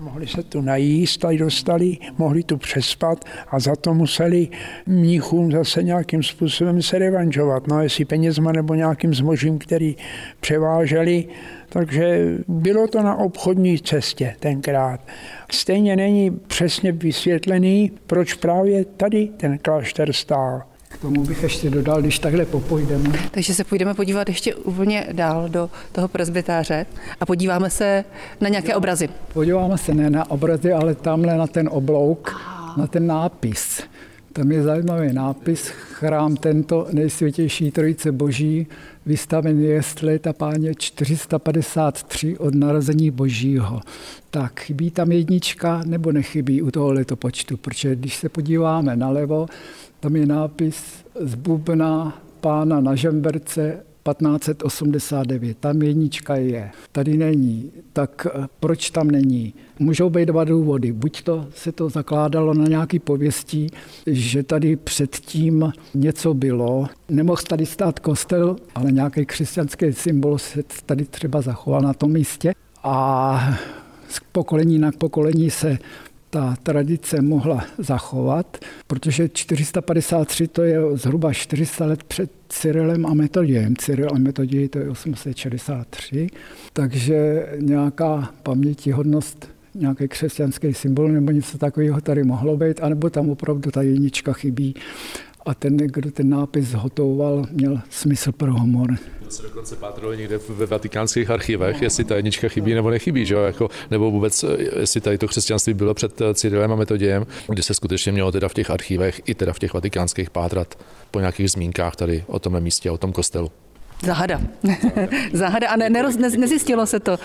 Mohli 0.00 0.26
se 0.26 0.42
tu 0.42 0.60
najíst, 0.60 1.20
tady 1.20 1.38
dostali, 1.38 1.96
mohli 2.18 2.42
tu 2.42 2.56
přespat 2.56 3.24
a 3.48 3.60
za 3.60 3.76
to 3.76 3.94
museli 3.94 4.48
mnichům 4.86 5.52
zase 5.52 5.82
nějakým 5.82 6.22
způsobem 6.22 6.82
se 6.82 6.98
revanžovat. 6.98 7.66
No, 7.66 7.82
jestli 7.82 8.04
penězma 8.04 8.52
nebo 8.52 8.74
nějakým 8.74 9.14
zmožím, 9.14 9.58
který 9.58 9.96
převáželi. 10.40 11.28
Takže 11.68 12.34
bylo 12.48 12.88
to 12.88 13.02
na 13.02 13.16
obchodní 13.16 13.78
cestě 13.78 14.36
tenkrát. 14.40 15.00
Stejně 15.52 15.96
není 15.96 16.30
přesně 16.30 16.92
vysvětlený, 16.92 17.92
proč 18.06 18.34
právě 18.34 18.84
tady 18.84 19.28
ten 19.36 19.58
klášter 19.58 20.12
stál. 20.12 20.62
K 20.94 20.98
tomu 20.98 21.24
bych 21.24 21.42
ještě 21.42 21.70
dodal, 21.70 22.02
když 22.02 22.18
takhle 22.18 22.44
popojdeme. 22.44 23.12
Takže 23.30 23.54
se 23.54 23.64
půjdeme 23.64 23.94
podívat 23.94 24.28
ještě 24.28 24.54
úplně 24.54 25.06
dál 25.12 25.48
do 25.48 25.70
toho 25.92 26.08
presbytáře 26.08 26.86
a 27.20 27.26
podíváme 27.26 27.70
se 27.70 28.04
na 28.40 28.48
nějaké 28.48 28.74
obrazy. 28.74 29.08
Podíváme 29.32 29.78
se 29.78 29.94
ne 29.94 30.10
na 30.10 30.30
obrazy, 30.30 30.72
ale 30.72 30.94
tamhle 30.94 31.36
na 31.36 31.46
ten 31.46 31.68
oblouk, 31.72 32.40
na 32.76 32.86
ten 32.86 33.06
nápis. 33.06 33.82
Tam 34.32 34.52
je 34.52 34.62
zajímavý 34.62 35.12
nápis, 35.12 35.68
chrám 35.68 36.36
tento 36.36 36.86
nejsvětější 36.92 37.70
trojice 37.70 38.12
boží, 38.12 38.66
vystaven 39.06 39.60
je 39.60 39.80
leta 40.02 40.32
páně 40.32 40.74
453 40.74 42.38
od 42.38 42.54
narození 42.54 43.10
božího. 43.10 43.80
Tak 44.30 44.60
chybí 44.60 44.90
tam 44.90 45.12
jednička 45.12 45.82
nebo 45.86 46.12
nechybí 46.12 46.62
u 46.62 46.70
toho 46.70 46.92
letopočtu, 46.92 47.56
protože 47.56 47.96
když 47.96 48.16
se 48.16 48.28
podíváme 48.28 48.96
nalevo, 48.96 49.46
tam 50.04 50.16
je 50.16 50.26
nápis 50.26 51.04
z 51.20 51.34
bubna 51.34 52.18
pána 52.40 52.80
na 52.80 52.94
Žemberce 52.94 53.84
1589. 54.12 55.58
Tam 55.58 55.82
jednička 55.82 56.36
je, 56.36 56.70
tady 56.92 57.16
není. 57.16 57.72
Tak 57.92 58.26
eh, 58.26 58.46
proč 58.60 58.90
tam 58.90 59.10
není? 59.10 59.54
Můžou 59.78 60.10
být 60.10 60.26
dva 60.26 60.44
důvody. 60.44 60.92
Buď 60.92 61.22
to 61.22 61.46
se 61.54 61.72
to 61.72 61.88
zakládalo 61.88 62.54
na 62.54 62.64
nějaký 62.64 62.98
pověstí, 62.98 63.66
že 64.06 64.42
tady 64.42 64.76
předtím 64.76 65.72
něco 65.94 66.34
bylo. 66.34 66.86
Nemohl 67.08 67.42
tady 67.48 67.66
stát 67.66 67.98
kostel, 67.98 68.56
ale 68.74 68.92
nějaký 68.92 69.26
křesťanský 69.26 69.92
symbol 69.92 70.38
se 70.38 70.62
tady 70.86 71.04
třeba 71.04 71.40
zachoval 71.40 71.80
na 71.80 71.94
tom 71.94 72.12
místě. 72.12 72.52
A 72.82 73.58
z 74.08 74.20
pokolení 74.32 74.78
na 74.78 74.90
pokolení 74.98 75.50
se 75.50 75.78
ta 76.34 76.56
tradice 76.62 77.22
mohla 77.22 77.64
zachovat, 77.78 78.58
protože 78.86 79.28
453 79.28 80.48
to 80.48 80.62
je 80.62 80.78
zhruba 80.96 81.32
400 81.32 81.86
let 81.86 82.02
před 82.02 82.30
Cyrilem 82.48 83.06
a 83.06 83.14
Metodiem. 83.14 83.76
Cyril 83.76 84.08
a 84.14 84.18
Metodij 84.18 84.68
to 84.68 84.78
je 84.78 84.90
863, 84.90 86.26
takže 86.72 87.46
nějaká 87.60 88.30
pamětihodnost 88.42 89.48
nějaký 89.74 90.08
křesťanský 90.08 90.74
symbol 90.74 91.08
nebo 91.08 91.30
něco 91.30 91.58
takového 91.58 92.00
tady 92.00 92.24
mohlo 92.24 92.56
být, 92.56 92.80
anebo 92.82 93.10
tam 93.10 93.30
opravdu 93.30 93.70
ta 93.70 93.82
jednička 93.82 94.32
chybí. 94.32 94.74
A 95.46 95.54
ten, 95.54 95.76
kdo 95.76 96.10
ten 96.10 96.28
nápis 96.28 96.72
hotoval, 96.72 97.46
měl 97.50 97.80
smysl 97.90 98.32
pro 98.32 98.54
humor. 98.54 98.90
To 99.24 99.30
se 99.30 99.42
dokonce 99.42 99.76
pátralo 99.76 100.14
někde 100.14 100.38
ve 100.48 100.66
vatikánských 100.66 101.30
archivech, 101.30 101.82
jestli 101.82 102.04
ta 102.04 102.16
jednička 102.16 102.48
chybí 102.48 102.74
nebo 102.74 102.90
nechybí, 102.90 103.26
že 103.26 103.34
jo? 103.34 103.42
Jako, 103.42 103.68
nebo 103.90 104.10
vůbec, 104.10 104.44
jestli 104.80 105.00
tady 105.00 105.18
to 105.18 105.28
křesťanství 105.28 105.74
bylo 105.74 105.94
před 105.94 106.22
Cyrilem 106.34 106.72
a 106.72 106.76
Metodějem, 106.76 107.26
kdy 107.48 107.62
se 107.62 107.74
skutečně 107.74 108.12
mělo 108.12 108.32
teda 108.32 108.48
v 108.48 108.54
těch 108.54 108.70
archivech 108.70 109.20
i 109.26 109.34
teda 109.34 109.52
v 109.52 109.58
těch 109.58 109.74
vatikánských 109.74 110.30
pátrat 110.30 110.74
po 111.10 111.20
nějakých 111.20 111.50
zmínkách 111.50 111.96
tady 111.96 112.24
o 112.26 112.38
tomhle 112.38 112.60
místě, 112.60 112.90
o 112.90 112.98
tom 112.98 113.12
kostelu. 113.12 113.50
Zahada. 114.02 114.40
Zahada 115.32 115.68
a 115.68 115.76
ne, 115.76 115.90
neroz, 115.90 116.16
ne, 116.16 116.30
nezjistilo 116.30 116.86
se 116.86 117.00
to. 117.00 117.16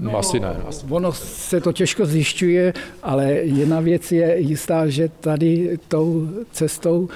No, 0.00 0.18
asi 0.18 0.40
ne. 0.40 0.56
Asi. 0.68 0.86
Ono 0.90 1.12
se 1.12 1.60
to 1.60 1.72
těžko 1.72 2.06
zjišťuje, 2.06 2.72
ale 3.02 3.30
jedna 3.32 3.80
věc 3.80 4.12
je 4.12 4.38
jistá, 4.38 4.88
že 4.88 5.08
tady 5.20 5.78
tou 5.88 6.28
cestou 6.52 7.08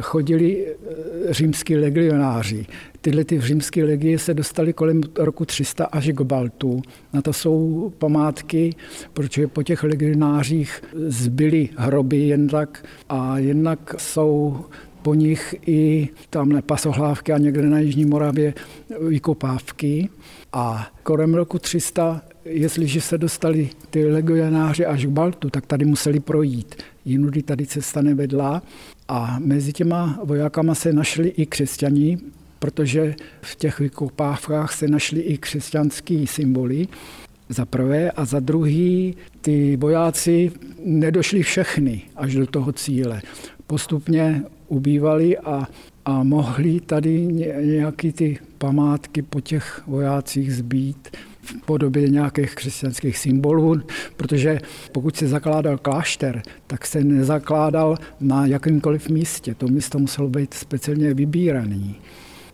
chodili 0.00 0.66
eh, 0.66 1.32
římský 1.32 1.76
legionáři. 1.76 2.66
Tyhle 3.00 3.24
ty 3.24 3.40
římské 3.40 3.84
legie 3.84 4.18
se 4.18 4.34
dostaly 4.34 4.72
kolem 4.72 5.00
roku 5.18 5.44
300 5.44 5.84
až 5.84 6.08
k 6.08 6.20
Baltu. 6.20 6.82
Na 7.12 7.22
to 7.22 7.32
jsou 7.32 7.92
památky, 7.98 8.74
protože 9.12 9.46
po 9.46 9.62
těch 9.62 9.82
legionářích 9.82 10.82
zbyly 10.94 11.68
hroby 11.76 12.16
jen 12.16 12.48
tak 12.48 12.84
a 13.08 13.38
jednak 13.38 13.94
jsou 13.98 14.64
po 15.02 15.14
nich 15.14 15.54
i 15.66 16.08
tamhle 16.30 16.62
pasohlávky 16.62 17.32
a 17.32 17.38
někde 17.38 17.62
na 17.62 17.78
Jižní 17.78 18.04
Moravě 18.04 18.54
vykopávky. 19.08 20.08
A 20.52 20.90
kolem 21.02 21.34
roku 21.34 21.58
300, 21.58 22.22
jestliže 22.44 23.00
se 23.00 23.18
dostali 23.18 23.70
ty 23.90 24.06
legionáři 24.06 24.86
až 24.86 25.06
k 25.06 25.08
Baltu, 25.08 25.50
tak 25.50 25.66
tady 25.66 25.84
museli 25.84 26.20
projít. 26.20 26.74
Jinudy 27.04 27.42
tady 27.42 27.66
cesta 27.66 28.02
nevedla 28.02 28.62
a 29.08 29.38
mezi 29.38 29.72
těma 29.72 30.18
vojákama 30.24 30.74
se 30.74 30.92
našli 30.92 31.28
i 31.28 31.46
křesťaní, 31.46 32.18
protože 32.58 33.14
v 33.40 33.56
těch 33.56 33.80
vykopávkách 33.80 34.72
se 34.72 34.88
našly 34.88 35.20
i 35.20 35.38
křesťanské 35.38 36.24
symboly 36.26 36.88
za 37.48 37.66
prvé 37.66 38.10
a 38.10 38.24
za 38.24 38.40
druhý 38.40 39.16
ty 39.40 39.76
vojáci 39.76 40.52
nedošli 40.84 41.42
všechny 41.42 42.02
až 42.16 42.34
do 42.34 42.46
toho 42.46 42.72
cíle. 42.72 43.22
Postupně 43.66 44.42
ubývali 44.68 45.38
a, 45.38 45.68
a 46.04 46.22
mohli 46.22 46.80
tady 46.80 47.26
nějaký 47.60 48.12
ty 48.12 48.38
památky 48.58 49.22
po 49.22 49.40
těch 49.40 49.82
vojácích 49.86 50.54
zbýt 50.54 51.16
v 51.46 51.54
podobě 51.66 52.08
nějakých 52.08 52.54
křesťanských 52.54 53.18
symbolů, 53.18 53.80
protože 54.16 54.60
pokud 54.92 55.16
se 55.16 55.28
zakládal 55.28 55.78
klášter, 55.78 56.42
tak 56.66 56.86
se 56.86 57.04
nezakládal 57.04 57.98
na 58.20 58.46
jakýmkoliv 58.46 59.08
místě. 59.08 59.54
To 59.54 59.68
místo 59.68 59.98
muselo 59.98 60.28
být 60.28 60.54
speciálně 60.54 61.14
vybíraný. 61.14 61.96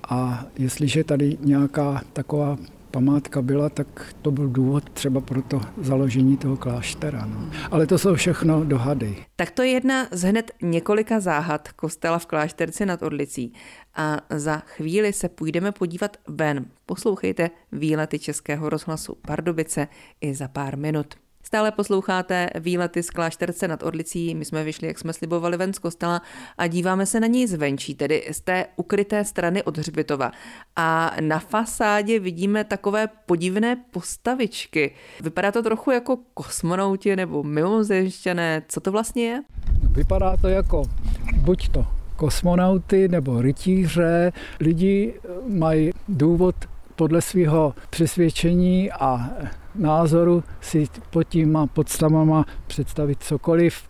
A 0.09 0.47
jestliže 0.59 1.05
tady 1.05 1.37
nějaká 1.41 2.03
taková 2.13 2.59
památka 2.93 3.43
byla, 3.43 3.69
tak 3.69 4.15
to 4.23 4.31
byl 4.31 4.49
důvod 4.49 4.91
třeba 4.91 5.21
pro 5.21 5.43
to 5.43 5.61
založení 5.81 6.37
toho 6.37 6.57
kláštera. 6.57 7.27
No. 7.27 7.51
Ale 7.71 7.87
to 7.87 7.99
jsou 7.99 8.15
všechno 8.15 8.65
dohady. 8.65 9.17
Tak 9.37 9.51
to 9.51 9.63
je 9.63 9.69
jedna 9.69 10.07
z 10.11 10.23
hned 10.23 10.51
několika 10.63 11.21
záhad 11.21 11.69
kostela 11.69 12.19
v 12.19 12.27
klášterci 12.27 12.87
nad 12.87 13.03
Orlicí. 13.03 13.53
A 13.95 14.21
za 14.31 14.57
chvíli 14.57 15.13
se 15.13 15.29
půjdeme 15.29 15.73
podívat 15.73 16.17
ven. 16.29 16.67
Poslouchejte 16.87 17.51
výlety 17.73 18.19
Českého 18.19 18.69
rozhlasu 18.69 19.17
Pardubice 19.27 19.89
i 20.21 20.35
za 20.35 20.49
pár 20.49 20.79
minut. 20.79 21.22
Stále 21.53 21.71
posloucháte 21.71 22.51
výlety 22.61 23.03
z 23.03 23.11
klášterce 23.11 23.69
nad 23.69 23.83
Orlicí. 23.83 24.35
My 24.35 24.45
jsme 24.45 24.65
vyšli, 24.65 24.87
jak 24.87 24.99
jsme 24.99 25.13
slibovali, 25.13 25.57
ven 25.57 25.73
z 25.73 25.79
kostela 25.79 26.23
a 26.59 26.67
díváme 26.67 27.07
se 27.07 27.21
na 27.21 27.27
něj 27.27 27.47
zvenčí, 27.47 27.95
tedy 27.95 28.29
z 28.33 28.41
té 28.41 28.67
ukryté 28.77 29.25
strany 29.25 29.63
od 29.63 29.79
hřbitova. 29.79 30.33
A 30.77 31.17
na 31.21 31.39
fasádě 31.39 32.21
vidíme 32.21 32.65
takové 32.65 33.09
podivné 33.27 33.77
postavičky. 33.91 34.95
Vypadá 35.21 35.53
to 35.53 35.63
trochu 35.63 35.91
jako 35.91 36.19
kosmonauti 36.35 37.17
nebo 37.17 37.43
mimozemšťané. 37.43 38.63
Co 38.69 38.81
to 38.81 38.93
vlastně 38.93 39.25
je? 39.25 39.43
Vypadá 39.91 40.37
to 40.37 40.49
jako 40.49 40.83
buď 41.37 41.69
to 41.69 41.87
kosmonauty 42.17 43.09
nebo 43.09 43.43
rytíře. 43.43 44.33
Lidi 44.61 45.15
mají 45.47 45.91
důvod 46.09 46.55
podle 46.97 47.23
svého 47.23 47.75
přesvědčení 47.91 48.93
a 48.93 49.31
názoru 49.75 50.45
si 50.61 50.87
pod 51.11 51.25
těma 51.25 51.67
podstavama 51.67 52.47
představit 52.67 53.23
cokoliv 53.23 53.83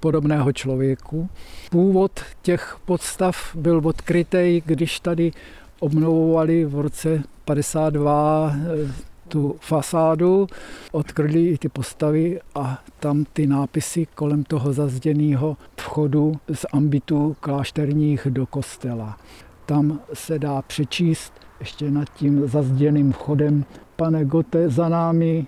podobného 0.00 0.52
člověku. 0.52 1.28
Původ 1.70 2.20
těch 2.42 2.76
podstav 2.84 3.56
byl 3.56 3.80
odkrytý, 3.84 4.62
když 4.66 5.00
tady 5.00 5.32
obnovovali 5.80 6.64
v 6.64 6.80
roce 6.80 7.22
52 7.44 8.52
eh, 8.54 8.92
tu 9.28 9.56
fasádu, 9.60 10.46
odkryli 10.92 11.46
i 11.46 11.58
ty 11.58 11.68
postavy 11.68 12.40
a 12.54 12.82
tam 13.00 13.24
ty 13.32 13.46
nápisy 13.46 14.06
kolem 14.14 14.44
toho 14.44 14.72
zazděného 14.72 15.56
vchodu 15.76 16.32
z 16.52 16.66
ambitu 16.72 17.36
klášterních 17.40 18.26
do 18.30 18.46
kostela. 18.46 19.18
Tam 19.66 20.00
se 20.14 20.38
dá 20.38 20.62
přečíst 20.62 21.32
ještě 21.60 21.90
nad 21.90 22.08
tím 22.08 22.48
zazděným 22.48 23.12
vchodem 23.12 23.64
pane 23.96 24.24
Gote, 24.24 24.68
za 24.68 24.88
námi 24.88 25.46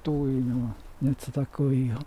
stůj, 0.00 0.42
no, 0.46 0.72
něco 1.00 1.32
takového. 1.32 1.98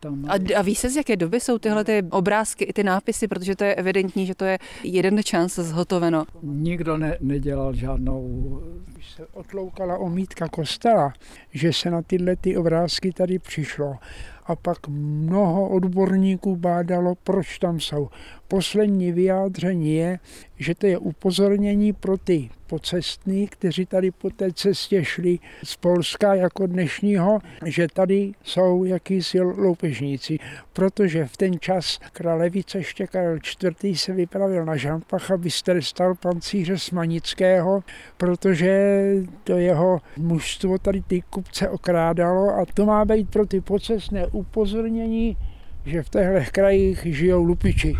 Tam... 0.00 0.24
A, 0.28 0.58
a 0.58 0.62
ví 0.62 0.74
se, 0.74 0.90
z 0.90 0.96
jaké 0.96 1.16
doby 1.16 1.40
jsou 1.40 1.58
tyhle 1.58 1.84
ty 1.84 2.02
obrázky 2.10 2.64
i 2.64 2.72
ty 2.72 2.84
nápisy, 2.84 3.28
protože 3.28 3.56
to 3.56 3.64
je 3.64 3.74
evidentní, 3.74 4.26
že 4.26 4.34
to 4.34 4.44
je 4.44 4.58
jeden 4.84 5.22
čas 5.22 5.58
zhotoveno. 5.58 6.24
Nikdo 6.42 6.96
ne, 6.96 7.16
nedělal 7.20 7.74
žádnou... 7.74 8.60
Když 8.92 9.10
se 9.10 9.26
otloukala 9.26 9.98
omítka 9.98 10.48
kostela, 10.48 11.12
že 11.50 11.72
se 11.72 11.90
na 11.90 12.02
tyhle 12.02 12.36
ty 12.36 12.56
obrázky 12.56 13.12
tady 13.12 13.38
přišlo 13.38 13.96
a 14.46 14.56
pak 14.56 14.88
mnoho 14.88 15.68
odborníků 15.68 16.56
bádalo, 16.56 17.14
proč 17.14 17.58
tam 17.58 17.80
jsou. 17.80 18.08
Poslední 18.50 19.12
vyjádření 19.12 19.94
je, 19.94 20.18
že 20.58 20.74
to 20.74 20.86
je 20.86 20.98
upozornění 20.98 21.92
pro 21.92 22.18
ty 22.18 22.50
pocestní, 22.66 23.48
kteří 23.48 23.86
tady 23.86 24.10
po 24.10 24.30
té 24.30 24.52
cestě 24.52 25.04
šli 25.04 25.38
z 25.64 25.76
Polska 25.76 26.34
jako 26.34 26.66
dnešního, 26.66 27.38
že 27.66 27.88
tady 27.88 28.32
jsou 28.42 28.84
jakýsi 28.84 29.40
loupežníci, 29.40 30.38
protože 30.72 31.26
v 31.26 31.36
ten 31.36 31.60
čas 31.60 31.98
králevice 32.12 32.78
ještě 32.78 33.06
Karel 33.06 33.38
IV. 33.82 33.98
se 34.00 34.12
vypravil 34.12 34.64
na 34.64 34.76
Žampach, 34.76 35.30
aby 35.30 35.50
strestal 35.50 36.14
pancíře 36.14 36.78
Smanického, 36.78 37.82
protože 38.16 39.00
to 39.44 39.58
jeho 39.58 40.00
mužstvo 40.16 40.78
tady 40.78 41.02
ty 41.02 41.22
kupce 41.30 41.68
okrádalo 41.68 42.50
a 42.50 42.64
to 42.74 42.86
má 42.86 43.04
být 43.04 43.30
pro 43.30 43.46
ty 43.46 43.60
pocestné 43.60 44.26
upozornění, 44.26 45.36
že 45.86 46.02
v 46.02 46.08
těchto 46.08 46.50
krajích 46.52 47.00
žijou 47.04 47.42
lupiči. 47.42 47.96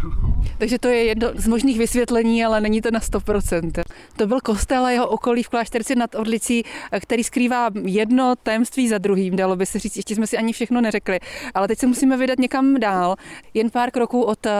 Takže 0.58 0.78
to 0.78 0.88
je 0.88 1.04
jedno 1.04 1.28
z 1.34 1.46
možných 1.46 1.78
vysvětlení, 1.78 2.44
ale 2.44 2.60
není 2.60 2.82
to 2.82 2.90
na 2.90 3.00
100%. 3.00 3.82
To 4.16 4.26
byl 4.26 4.40
kostel 4.40 4.84
a 4.84 4.90
jeho 4.90 5.08
okolí 5.08 5.42
v 5.42 5.48
klášterci 5.48 5.94
nad 5.94 6.14
Orlicí, 6.14 6.62
který 7.00 7.24
skrývá 7.24 7.68
jedno 7.84 8.34
tajemství 8.42 8.88
za 8.88 8.98
druhým, 8.98 9.36
dalo 9.36 9.56
by 9.56 9.66
se 9.66 9.78
říct. 9.78 9.96
Ještě 9.96 10.14
jsme 10.14 10.26
si 10.26 10.38
ani 10.38 10.52
všechno 10.52 10.80
neřekli. 10.80 11.20
Ale 11.54 11.68
teď 11.68 11.78
se 11.78 11.86
musíme 11.86 12.16
vydat 12.16 12.38
někam 12.38 12.80
dál. 12.80 13.16
Jen 13.54 13.70
pár 13.70 13.90
kroků 13.90 14.22
od 14.22 14.46
eh, 14.46 14.50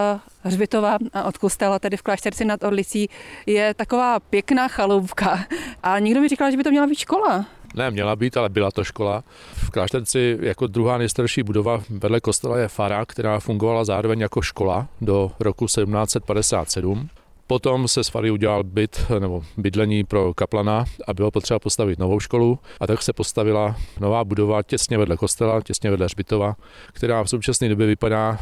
Hřbitova 0.42 0.98
a 1.12 1.24
od 1.24 1.38
kostela, 1.38 1.78
tedy 1.78 1.96
v 1.96 2.02
klášterci 2.02 2.44
nad 2.44 2.64
Orlicí, 2.64 3.09
je 3.46 3.74
taková 3.74 4.20
pěkná 4.20 4.68
chaloupka. 4.68 5.44
A 5.83 5.98
někdo 5.98 6.20
mi 6.20 6.28
říkal, 6.28 6.50
že 6.50 6.56
by 6.56 6.64
to 6.64 6.70
měla 6.70 6.87
být 6.87 6.98
škola. 6.98 7.46
Ne, 7.74 7.90
měla 7.90 8.16
být, 8.16 8.37
ale 8.37 8.48
byla 8.48 8.70
to 8.70 8.85
škola. 8.85 9.24
V 9.54 9.70
Klášterci 9.70 10.38
jako 10.40 10.66
druhá 10.66 10.98
nejstarší 10.98 11.42
budova 11.42 11.83
vedle 11.90 12.20
kostela 12.20 12.59
je 12.59 12.68
fara, 12.68 13.04
která 13.04 13.40
fungovala 13.40 13.85
zároveň 13.85 14.20
jako 14.20 14.42
škola 14.42 14.88
do 15.00 15.33
roku 15.40 15.66
1757. 15.66 17.09
Potom 17.50 17.88
se 17.88 18.04
z 18.04 18.08
Fary 18.08 18.30
udělal 18.30 18.64
byt 18.64 19.06
nebo 19.18 19.42
bydlení 19.56 20.04
pro 20.04 20.34
kaplana 20.34 20.84
a 21.06 21.14
bylo 21.14 21.30
potřeba 21.30 21.58
postavit 21.58 21.98
novou 21.98 22.20
školu 22.20 22.58
a 22.80 22.86
tak 22.86 23.02
se 23.02 23.12
postavila 23.12 23.76
nová 24.00 24.24
budova 24.24 24.62
těsně 24.62 24.98
vedle 24.98 25.16
kostela, 25.16 25.60
těsně 25.60 25.90
vedle 25.90 26.06
Hřbitova, 26.06 26.56
která 26.92 27.24
v 27.24 27.28
současné 27.28 27.68
době 27.68 27.86
vypadá 27.86 28.38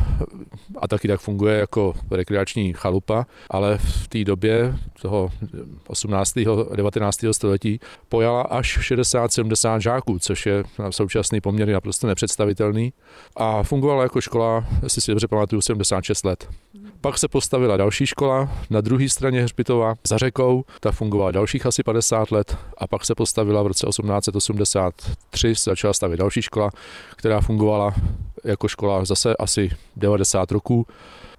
a 0.78 0.88
taky 0.88 1.08
tak 1.08 1.20
funguje 1.20 1.58
jako 1.58 1.94
rekreační 2.10 2.72
chalupa, 2.72 3.26
ale 3.50 3.78
v 3.78 4.08
té 4.08 4.24
době 4.24 4.74
toho 5.02 5.30
18. 5.86 6.34
19. 6.76 7.24
století 7.32 7.80
pojala 8.08 8.42
až 8.42 8.92
60-70 8.92 9.80
žáků, 9.80 10.18
což 10.18 10.46
je 10.46 10.64
v 10.90 10.90
současný 10.90 11.40
poměr 11.40 11.68
naprosto 11.68 12.06
nepředstavitelný 12.06 12.92
a 13.36 13.62
fungovala 13.62 14.02
jako 14.02 14.20
škola, 14.20 14.64
jestli 14.82 15.00
si 15.00 15.10
dobře 15.10 15.28
pamatuju, 15.28 15.62
76 15.62 16.24
let. 16.24 16.48
Pak 17.00 17.18
se 17.18 17.28
postavila 17.28 17.76
další 17.76 18.06
škola 18.06 18.52
na 18.70 18.80
druhé 18.80 18.97
straně 19.08 19.42
Hřbitova 19.42 19.94
za 20.08 20.18
řekou, 20.18 20.64
ta 20.80 20.92
fungovala 20.92 21.30
dalších 21.30 21.66
asi 21.66 21.82
50 21.82 22.30
let 22.30 22.56
a 22.78 22.86
pak 22.86 23.04
se 23.04 23.14
postavila 23.14 23.62
v 23.62 23.66
roce 23.66 23.86
1883, 23.86 25.54
se 25.54 25.70
začala 25.70 25.92
stavět 25.92 26.16
další 26.16 26.42
škola, 26.42 26.70
která 27.16 27.40
fungovala 27.40 27.94
jako 28.44 28.68
škola 28.68 29.04
zase 29.04 29.36
asi 29.36 29.70
90 29.96 30.52
roků 30.52 30.86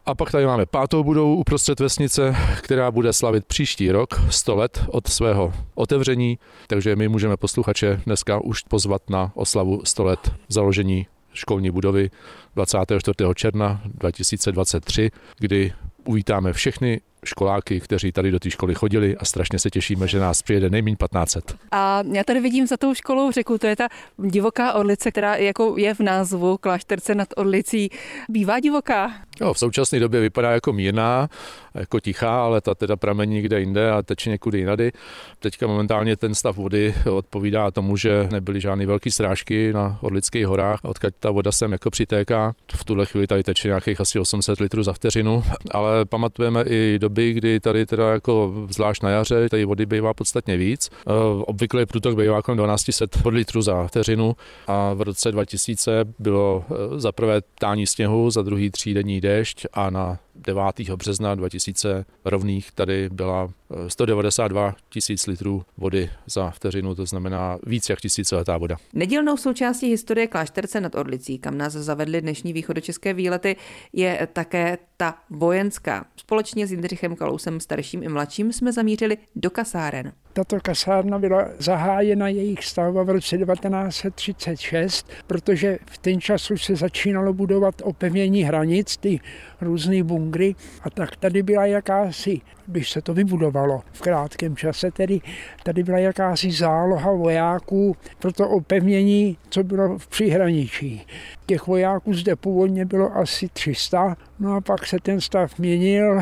A 0.06 0.16
pak 0.16 0.32
tady 0.32 0.46
máme 0.46 0.66
pátou 0.66 1.04
budovu 1.04 1.36
uprostřed 1.36 1.80
vesnice, 1.80 2.36
která 2.62 2.92
bude 2.92 3.14
slavit 3.14 3.46
příští 3.46 3.92
rok 3.92 4.22
100 4.30 4.56
let 4.56 4.86
od 4.88 5.08
svého 5.08 5.54
otevření, 5.76 6.40
takže 6.68 6.96
my 6.96 7.08
můžeme 7.08 7.38
posluchače 7.38 8.02
dneska 8.06 8.44
už 8.44 8.62
pozvat 8.62 9.10
na 9.10 9.32
oslavu 9.36 9.82
100 9.86 10.04
let 10.04 10.32
založení 10.48 11.08
školní 11.34 11.72
budovy 11.72 12.10
24. 12.56 13.16
června 13.36 13.82
2023, 13.86 15.12
kdy 15.40 15.74
uvítáme 16.06 16.54
všechny 16.54 17.02
školáky, 17.26 17.80
kteří 17.80 18.12
tady 18.12 18.32
do 18.32 18.40
té 18.40 18.52
školy 18.52 18.76
chodili 18.76 19.18
a 19.18 19.26
strašně 19.26 19.60
se 19.60 19.70
těšíme, 19.70 20.08
že 20.08 20.20
nás 20.20 20.42
přijede 20.42 20.70
nejméně 20.70 20.96
1500. 20.96 21.56
A 21.72 22.04
já 22.12 22.24
tady 22.24 22.40
vidím 22.40 22.68
za 22.68 22.78
tou 22.78 22.94
školou 22.94 23.32
řeku, 23.32 23.58
to 23.58 23.68
je 23.68 23.76
ta 23.76 23.88
divoká 24.18 24.74
orlice, 24.74 25.12
která 25.12 25.36
jako 25.36 25.74
je 25.78 25.94
v 25.94 26.00
názvu 26.00 26.58
klášterce 26.58 27.16
nad 27.16 27.28
Orlicí. 27.36 27.90
Bývá 28.30 28.60
divoká? 28.60 29.14
Jo, 29.42 29.54
v 29.54 29.60
současné 29.60 30.00
době 30.00 30.22
vypadá 30.22 30.52
jako 30.52 30.74
mírná, 30.74 31.30
jako 31.76 32.00
tichá, 32.00 32.44
ale 32.44 32.62
ta 32.62 32.76
teda 32.76 32.96
pramení 32.96 33.34
někde 33.36 33.60
jinde 33.60 33.92
a 33.92 34.02
teče 34.02 34.30
někudy 34.30 34.60
jinady. 34.60 34.92
Teďka 35.40 35.68
momentálně 35.68 36.16
ten 36.16 36.36
stav 36.36 36.56
vody 36.56 36.96
odpovídá 37.12 37.72
tomu, 37.72 37.98
že 37.98 38.28
nebyly 38.32 38.62
žádné 38.62 38.86
velké 38.86 39.12
srážky 39.12 39.74
na 39.74 39.98
Orlických 40.02 40.46
horách, 40.46 40.80
odkud 40.84 41.14
ta 41.20 41.32
voda 41.32 41.52
sem 41.52 41.72
jako 41.72 41.90
přitéká. 41.90 42.54
V 42.76 42.84
tuhle 42.84 43.06
chvíli 43.06 43.28
tady 43.28 43.44
teče 43.44 43.68
nějakých 43.68 44.02
asi 44.02 44.20
800 44.20 44.60
litrů 44.60 44.84
za 44.84 44.94
vteřinu, 44.94 45.44
ale 45.72 46.06
pamatujeme 46.06 46.64
i 46.64 47.00
doby, 47.10 47.34
kdy 47.34 47.60
tady 47.60 47.86
teda 47.86 48.12
jako 48.12 48.54
zvlášť 48.70 49.04
na 49.04 49.10
jaře, 49.10 49.50
tady 49.50 49.66
vody 49.66 49.86
bývá 49.86 50.14
podstatně 50.14 50.58
víc. 50.58 50.90
E, 50.90 51.14
obvykle 51.46 51.86
průtok 51.86 52.18
bývá 52.18 52.42
kolem 52.42 52.58
1200 52.58 53.06
litrů 53.30 53.62
za 53.62 53.88
vteřinu 53.88 54.36
a 54.68 54.94
v 54.94 55.02
roce 55.02 55.32
2000 55.32 56.06
bylo 56.20 56.66
e, 56.70 57.00
za 57.00 57.12
prvé 57.12 57.42
tání 57.60 57.88
sněhu, 57.88 58.32
za 58.32 58.42
druhý 58.42 58.70
třídenní 58.70 59.22
déšť 59.22 59.66
a 59.74 59.90
na 59.90 60.18
9. 60.40 60.64
března 60.96 61.36
2000 61.36 62.06
rovných 62.26 62.72
tady 62.72 63.10
byla 63.10 63.50
192 63.88 64.76
tisíc 64.90 65.28
litrů 65.28 65.64
vody 65.78 66.10
za 66.26 66.50
vteřinu, 66.50 66.96
to 66.96 67.06
znamená 67.06 67.58
víc 67.66 67.90
jak 67.90 68.00
tisíciletá 68.02 68.58
voda. 68.58 68.78
Nedílnou 68.94 69.38
součástí 69.38 69.90
historie 69.90 70.28
klášterce 70.28 70.82
nad 70.82 70.96
Orlicí, 70.96 71.40
kam 71.40 71.58
nás 71.58 71.74
zavedly 71.74 72.22
dnešní 72.22 72.54
východočeské 72.54 73.14
výlety, 73.14 73.56
je 73.94 74.28
také 74.34 74.78
ta 74.98 75.18
vojenská. 75.30 76.06
Společně 76.16 76.68
s 76.68 76.72
Jindřichem 76.72 77.16
Kalousem 77.16 77.60
starším 77.60 78.04
i 78.04 78.08
mladším 78.08 78.54
jsme 78.54 78.74
zamířili 78.74 79.18
do 79.36 79.50
kasáren. 79.50 80.14
Tato 80.34 80.60
kasárna 80.62 81.20
byla 81.20 81.48
zahájena 81.60 82.28
jejich 82.28 82.66
stavba 82.66 83.04
v 83.04 83.10
roce 83.10 83.38
1936, 83.38 85.10
protože 85.28 85.78
v 85.86 85.98
ten 85.98 86.22
čas 86.22 86.52
už 86.52 86.66
se 86.66 86.76
začínalo 86.76 87.34
budovat 87.34 87.76
opevnění 87.84 88.44
hranic, 88.44 88.98
ty 88.98 89.20
různé 89.62 90.04
bungry 90.04 90.56
a 90.84 90.90
tak 90.90 91.16
tady 91.16 91.44
byla 91.44 91.66
jakási, 91.66 92.42
když 92.66 92.92
se 92.92 93.02
to 93.02 93.14
vybudovalo 93.14 93.82
v 93.92 94.02
krátkém 94.02 94.56
čase, 94.56 94.92
tedy 94.92 95.22
tady 95.64 95.84
byla 95.84 95.98
jakási 95.98 96.52
záloha 96.52 97.12
vojáků 97.12 97.96
pro 98.20 98.34
to 98.34 98.50
opevnění, 98.50 99.38
co 99.50 99.64
bylo 99.64 99.98
v 99.98 100.08
příhraničí. 100.08 101.06
Těch 101.46 101.68
vojáků 101.68 102.14
zde 102.14 102.36
původně 102.36 102.86
bylo 102.86 103.18
asi 103.18 103.50
300, 103.54 104.18
no 104.40 104.56
a 104.56 104.62
pak 104.62 104.88
se 104.88 104.98
ten 105.02 105.22
stav 105.22 105.60
měnil, 105.60 106.22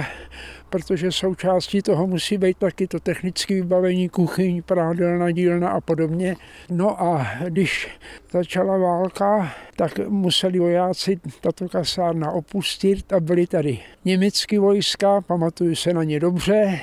protože 0.69 1.11
součástí 1.11 1.81
toho 1.81 2.07
musí 2.07 2.37
být 2.37 2.57
taky 2.57 2.87
to 2.87 2.99
technické 2.99 3.53
vybavení, 3.53 4.09
kuchyň, 4.09 4.61
prádelna, 4.61 5.31
dílna 5.31 5.69
a 5.69 5.81
podobně. 5.81 6.35
No 6.69 7.01
a 7.01 7.27
když 7.49 7.87
začala 8.31 8.77
válka, 8.77 9.53
tak 9.75 9.99
museli 10.07 10.59
vojáci 10.59 11.19
tato 11.41 11.69
kasárna 11.69 12.31
opustit 12.31 13.13
a 13.13 13.19
byli 13.19 13.47
tady 13.47 13.79
německé 14.05 14.59
vojska, 14.59 15.21
pamatuju 15.21 15.75
se 15.75 15.93
na 15.93 16.03
ně 16.03 16.19
dobře, 16.19 16.79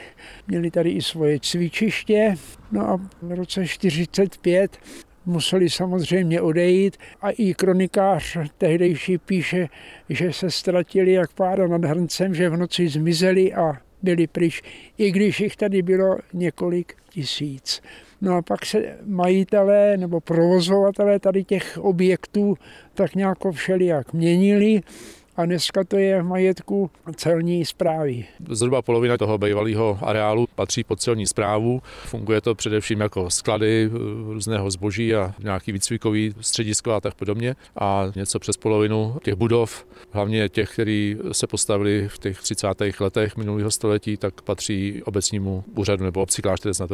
měli 0.48 0.70
tady 0.70 0.90
i 0.90 1.02
svoje 1.02 1.40
cvičiště, 1.40 2.34
no 2.72 2.90
a 2.90 3.00
v 3.22 3.32
roce 3.32 3.66
45 3.66 4.78
museli 5.26 5.70
samozřejmě 5.70 6.40
odejít 6.40 6.96
a 7.20 7.30
i 7.30 7.54
kronikář 7.54 8.36
tehdejší 8.58 9.18
píše, 9.18 9.68
že 10.08 10.32
se 10.32 10.50
ztratili 10.50 11.12
jak 11.12 11.32
páda 11.32 11.66
nad 11.66 11.84
hrncem, 11.84 12.34
že 12.34 12.48
v 12.48 12.56
noci 12.56 12.88
zmizeli 12.88 13.54
a 13.54 13.72
byli 14.02 14.26
pryč, 14.26 14.62
i 14.98 15.10
když 15.10 15.40
jich 15.40 15.56
tady 15.56 15.82
bylo 15.82 16.16
několik 16.32 16.94
tisíc. 17.10 17.82
No 18.20 18.36
a 18.36 18.42
pak 18.42 18.66
se 18.66 18.98
majitelé 19.06 19.96
nebo 19.96 20.20
provozovatelé 20.20 21.18
tady 21.18 21.44
těch 21.44 21.78
objektů 21.78 22.54
tak 22.94 23.14
nějak 23.14 23.38
všelijak 23.52 24.12
měnili 24.12 24.80
a 25.36 25.46
dneska 25.46 25.84
to 25.84 25.96
je 25.96 26.22
v 26.22 26.24
majetku 26.24 26.90
celní 27.16 27.64
zprávy. 27.64 28.24
Zhruba 28.48 28.82
polovina 28.82 29.16
toho 29.16 29.38
bývalého 29.38 29.98
areálu 30.02 30.46
patří 30.54 30.84
pod 30.84 31.00
celní 31.00 31.26
zprávu. 31.26 31.82
Funguje 32.04 32.40
to 32.40 32.54
především 32.54 33.00
jako 33.00 33.30
sklady 33.30 33.90
eh, 33.92 33.98
různého 34.32 34.70
zboží 34.70 35.14
a 35.14 35.34
nějaký 35.38 35.72
výcvikový 35.72 36.34
středisko 36.40 36.92
a 36.92 37.00
tak 37.00 37.14
podobně. 37.14 37.56
A 37.76 38.12
něco 38.16 38.38
přes 38.38 38.56
polovinu 38.56 39.16
těch 39.22 39.34
budov, 39.34 39.86
hlavně 40.10 40.48
těch, 40.48 40.72
který 40.72 41.16
se 41.32 41.46
postavili 41.46 42.08
v 42.08 42.18
těch 42.18 42.42
30. 42.42 42.68
letech 43.00 43.36
minulého 43.36 43.70
století, 43.70 44.16
tak 44.16 44.42
patří 44.42 45.02
obecnímu 45.02 45.64
úřadu 45.74 46.04
nebo 46.04 46.22
obci 46.22 46.42
Klášterec 46.42 46.78
na. 46.78 46.86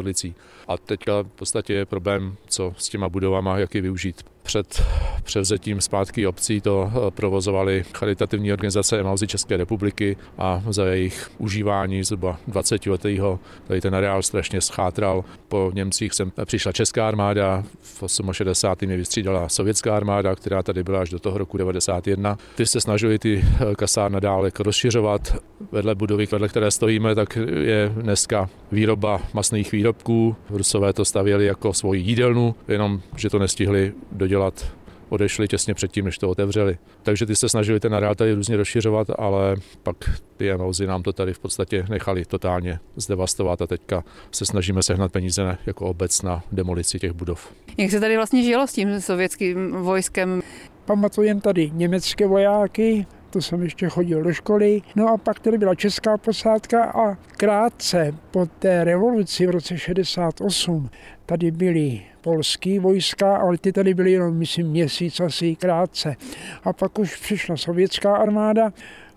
A 0.69 0.79
teďka 0.79 1.23
v 1.23 1.29
podstatě 1.29 1.75
je 1.75 1.87
problém, 1.87 2.37
co 2.47 2.75
s 2.79 2.89
těma 2.89 3.09
budovama, 3.09 3.59
jak 3.59 3.75
je 3.75 3.81
využít. 3.81 4.23
Před 4.51 4.83
převzetím 5.23 5.81
zpátky 5.81 6.27
obcí 6.27 6.61
to 6.61 6.93
eh, 6.93 7.11
provozovali 7.11 7.85
charitativní 7.95 8.53
organizace 8.53 9.01
Emauzy 9.01 9.27
České 9.27 9.57
republiky 9.57 10.17
a 10.39 10.63
za 10.69 10.85
jejich 10.85 11.31
užívání 11.39 12.05
zhruba 12.05 12.39
20 12.47 12.87
letého 12.87 13.39
tady 13.67 13.81
ten 13.81 13.95
areál 13.95 14.23
strašně 14.23 14.61
schátral. 14.61 15.25
Po 15.49 15.73
Němcích 15.75 16.15
sem 16.15 16.33
přišla 16.45 16.73
česká 16.73 17.09
armáda, 17.09 17.65
v 17.83 18.05
68. 18.33 18.91
je 18.91 18.97
vystřídala 18.97 19.49
sovětská 19.49 19.97
armáda, 19.97 20.35
která 20.35 20.63
tady 20.63 20.83
byla 20.83 21.01
až 21.01 21.11
do 21.11 21.19
toho 21.19 21.39
roku 21.39 21.57
91. 21.57 22.39
Ty 22.55 22.67
se 22.67 22.81
snažili 22.81 23.19
ty 23.19 23.45
eh, 23.45 23.75
kasárna 23.75 24.21
dále 24.21 24.51
rozšiřovat. 24.59 25.37
Vedle 25.73 25.95
budovy, 25.95 26.27
vedle 26.33 26.49
které 26.49 26.71
stojíme, 26.71 27.15
tak 27.15 27.37
je 27.63 27.93
dneska 27.95 28.51
výroba 28.73 29.21
masných 29.33 29.73
výrobků. 29.73 30.37
Rusové 30.51 30.93
to 30.93 31.05
stavěli 31.05 31.47
jako 31.47 31.73
svoji 31.73 32.01
jídelnu, 32.01 32.55
jenom 32.69 33.01
že 33.17 33.31
to 33.31 33.39
nestihli 33.39 33.93
dodělat 34.13 34.40
dělat, 34.41 34.73
odešli 35.09 35.49
těsně 35.49 35.75
předtím, 35.75 36.05
než 36.05 36.19
to 36.19 36.29
otevřeli. 36.29 36.79
Takže 37.03 37.27
ty 37.27 37.37
se 37.37 37.49
snažili 37.49 37.81
ten 37.81 37.95
areál 37.95 38.15
tady 38.15 38.35
různě 38.35 38.57
rozšiřovat, 38.57 39.09
ale 39.19 39.57
pak 39.83 39.97
ty 40.37 40.57
MOZy 40.57 40.87
nám 40.87 41.03
to 41.03 41.13
tady 41.13 41.33
v 41.33 41.39
podstatě 41.39 41.85
nechali 41.89 42.25
totálně 42.25 42.79
zdevastovat 42.97 43.63
a 43.63 43.67
teďka 43.67 44.05
se 44.31 44.47
snažíme 44.47 44.83
sehnat 44.83 45.13
peníze 45.13 45.59
jako 45.67 45.87
obec 45.87 46.23
na 46.23 46.43
demolici 46.53 46.99
těch 46.99 47.13
budov. 47.13 47.53
Jak 47.79 47.91
se 47.91 48.01
tady 48.01 48.17
vlastně 48.17 48.43
žilo 48.43 48.67
s 48.67 48.73
tím 48.73 49.01
sovětským 49.01 49.71
vojskem? 49.71 50.43
Pamatujem 50.85 51.41
tady 51.41 51.71
německé 51.75 52.27
vojáky, 52.27 53.07
to 53.31 53.43
jsem 53.43 53.63
ještě 53.63 53.89
chodil 53.89 54.23
do 54.23 54.33
školy. 54.33 54.83
No 54.97 55.09
a 55.09 55.17
pak 55.17 55.41
tady 55.41 55.59
byla 55.59 55.75
česká 55.75 56.19
posádka 56.19 56.85
a 56.85 57.15
krátce 57.15 58.15
po 58.31 58.47
té 58.47 58.85
revoluci 58.85 59.47
v 59.47 59.51
roce 59.51 59.79
68 59.79 60.91
tady 61.27 61.51
byly 61.51 62.03
polský 62.21 62.79
vojska, 62.79 63.37
ale 63.37 63.59
ty 63.59 63.73
tady 63.73 63.95
byly 63.95 64.13
jenom, 64.13 64.37
myslím, 64.37 64.67
měsíc 64.67 65.21
asi 65.21 65.57
krátce. 65.57 66.17
A 66.65 66.73
pak 66.73 66.99
už 66.99 67.17
přišla 67.17 67.57
sovětská 67.57 68.17
armáda, 68.17 68.73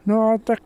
no 0.06 0.30
a 0.30 0.38
tak 0.38 0.60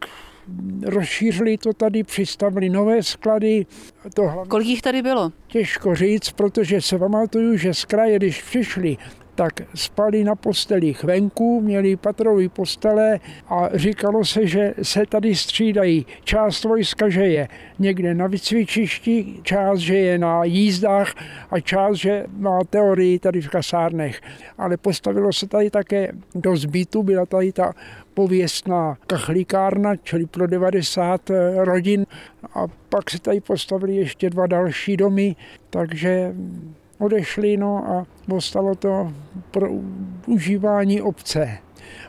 rozšířili 0.85 1.57
to 1.57 1.73
tady, 1.73 2.03
přistavili 2.03 2.69
nové 2.69 3.03
sklady. 3.03 3.65
To 4.13 4.43
Kolik 4.47 4.67
jich 4.67 4.81
tady 4.81 5.01
bylo? 5.01 5.31
Těžko 5.47 5.95
říct, 5.95 6.31
protože 6.31 6.81
se 6.81 6.99
pamatuju, 6.99 7.57
že 7.57 7.73
z 7.73 7.85
kraje, 7.85 8.15
když 8.15 8.43
přišli, 8.43 8.97
tak 9.37 9.61
spali 9.75 10.23
na 10.23 10.35
postelích 10.35 11.03
venku, 11.03 11.61
měli 11.61 11.95
patrové 11.95 12.49
postele 12.49 13.19
a 13.49 13.69
říkalo 13.73 14.25
se, 14.25 14.47
že 14.47 14.73
se 14.81 15.05
tady 15.09 15.35
střídají. 15.35 16.05
Část 16.23 16.63
vojska, 16.63 17.09
že 17.09 17.21
je 17.21 17.47
někde 17.79 18.13
na 18.13 18.27
vycvičišti, 18.27 19.39
část, 19.43 19.79
že 19.79 19.95
je 19.95 20.17
na 20.17 20.43
jízdách 20.43 21.13
a 21.51 21.59
část, 21.59 21.95
že 21.95 22.25
má 22.37 22.59
teorii 22.69 23.19
tady 23.19 23.41
v 23.41 23.49
kasárnech. 23.49 24.21
Ale 24.57 24.77
postavilo 24.77 25.33
se 25.33 25.47
tady 25.47 25.69
také 25.69 26.11
do 26.35 26.57
zbytu, 26.57 27.03
byla 27.03 27.25
tady 27.25 27.51
ta 27.51 27.73
pověstná 28.13 28.97
kachlíkárna, 29.07 29.95
čili 29.95 30.25
pro 30.25 30.47
90 30.47 31.31
rodin. 31.55 32.05
A 32.53 32.67
pak 32.89 33.09
se 33.09 33.19
tady 33.19 33.41
postavili 33.41 33.95
ještě 33.95 34.29
dva 34.29 34.47
další 34.47 34.97
domy, 34.97 35.35
takže 35.69 36.33
odešli 36.99 37.57
no 37.57 37.85
a 37.87 38.05
ostalo 38.33 38.75
to 38.75 39.13
pro 39.51 39.67
užívání 40.27 41.01
obce. 41.01 41.57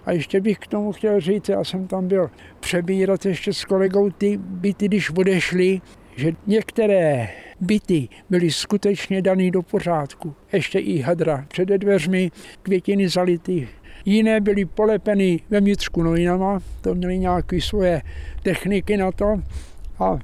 A 0.06 0.12
ještě 0.12 0.40
bych 0.40 0.58
k 0.58 0.66
tomu 0.66 0.92
chtěl 0.92 1.20
říct, 1.20 1.48
já 1.48 1.64
jsem 1.64 1.86
tam 1.86 2.08
byl 2.08 2.30
přebírat 2.60 3.26
ještě 3.26 3.52
s 3.52 3.64
kolegou 3.64 4.10
ty 4.10 4.36
byty, 4.36 4.88
když 4.88 5.10
odešli, 5.10 5.80
že 6.16 6.32
některé 6.46 7.28
byty 7.60 8.08
byly 8.30 8.50
skutečně 8.50 9.22
daný 9.22 9.50
do 9.50 9.62
pořádku. 9.62 10.34
Ještě 10.52 10.78
i 10.78 11.00
hadra 11.00 11.44
před 11.48 11.68
dveřmi, 11.68 12.30
květiny 12.62 13.08
zality, 13.08 13.68
Jiné 14.04 14.40
byly 14.40 14.64
polepeny 14.64 15.40
ve 15.50 15.60
vnitřku 15.60 16.02
novinama, 16.02 16.60
to 16.80 16.94
měly 16.94 17.18
nějaké 17.18 17.60
svoje 17.60 18.02
techniky 18.42 18.96
na 18.96 19.12
to. 19.12 19.42
A 19.98 20.18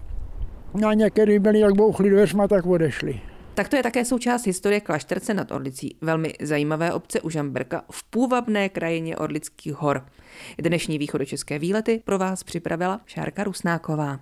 na 0.81 0.95
některý 0.95 1.39
byli, 1.39 1.61
jak 1.61 1.75
bouchli 1.75 2.11
dveřma, 2.11 2.49
tak 2.49 2.67
odešli. 2.67 3.21
Tak 3.55 3.69
to 3.69 3.77
je 3.77 3.83
také 3.83 4.05
součást 4.05 4.47
historie 4.47 4.81
Klašterce 4.81 5.35
nad 5.35 5.51
Orlicí, 5.51 5.97
velmi 6.01 6.35
zajímavé 6.43 6.93
obce 6.93 7.21
u 7.21 7.31
Žamberka 7.31 7.85
v 7.91 8.05
půvabné 8.05 8.69
krajině 8.69 9.17
Orlických 9.17 9.75
hor. 9.75 10.07
Dnešní 10.59 10.99
východočeské 10.99 11.59
výlety 11.59 12.03
pro 12.05 12.19
vás 12.19 12.43
připravila 12.43 13.01
Šárka 13.07 13.45
Rusnáková. 13.45 14.21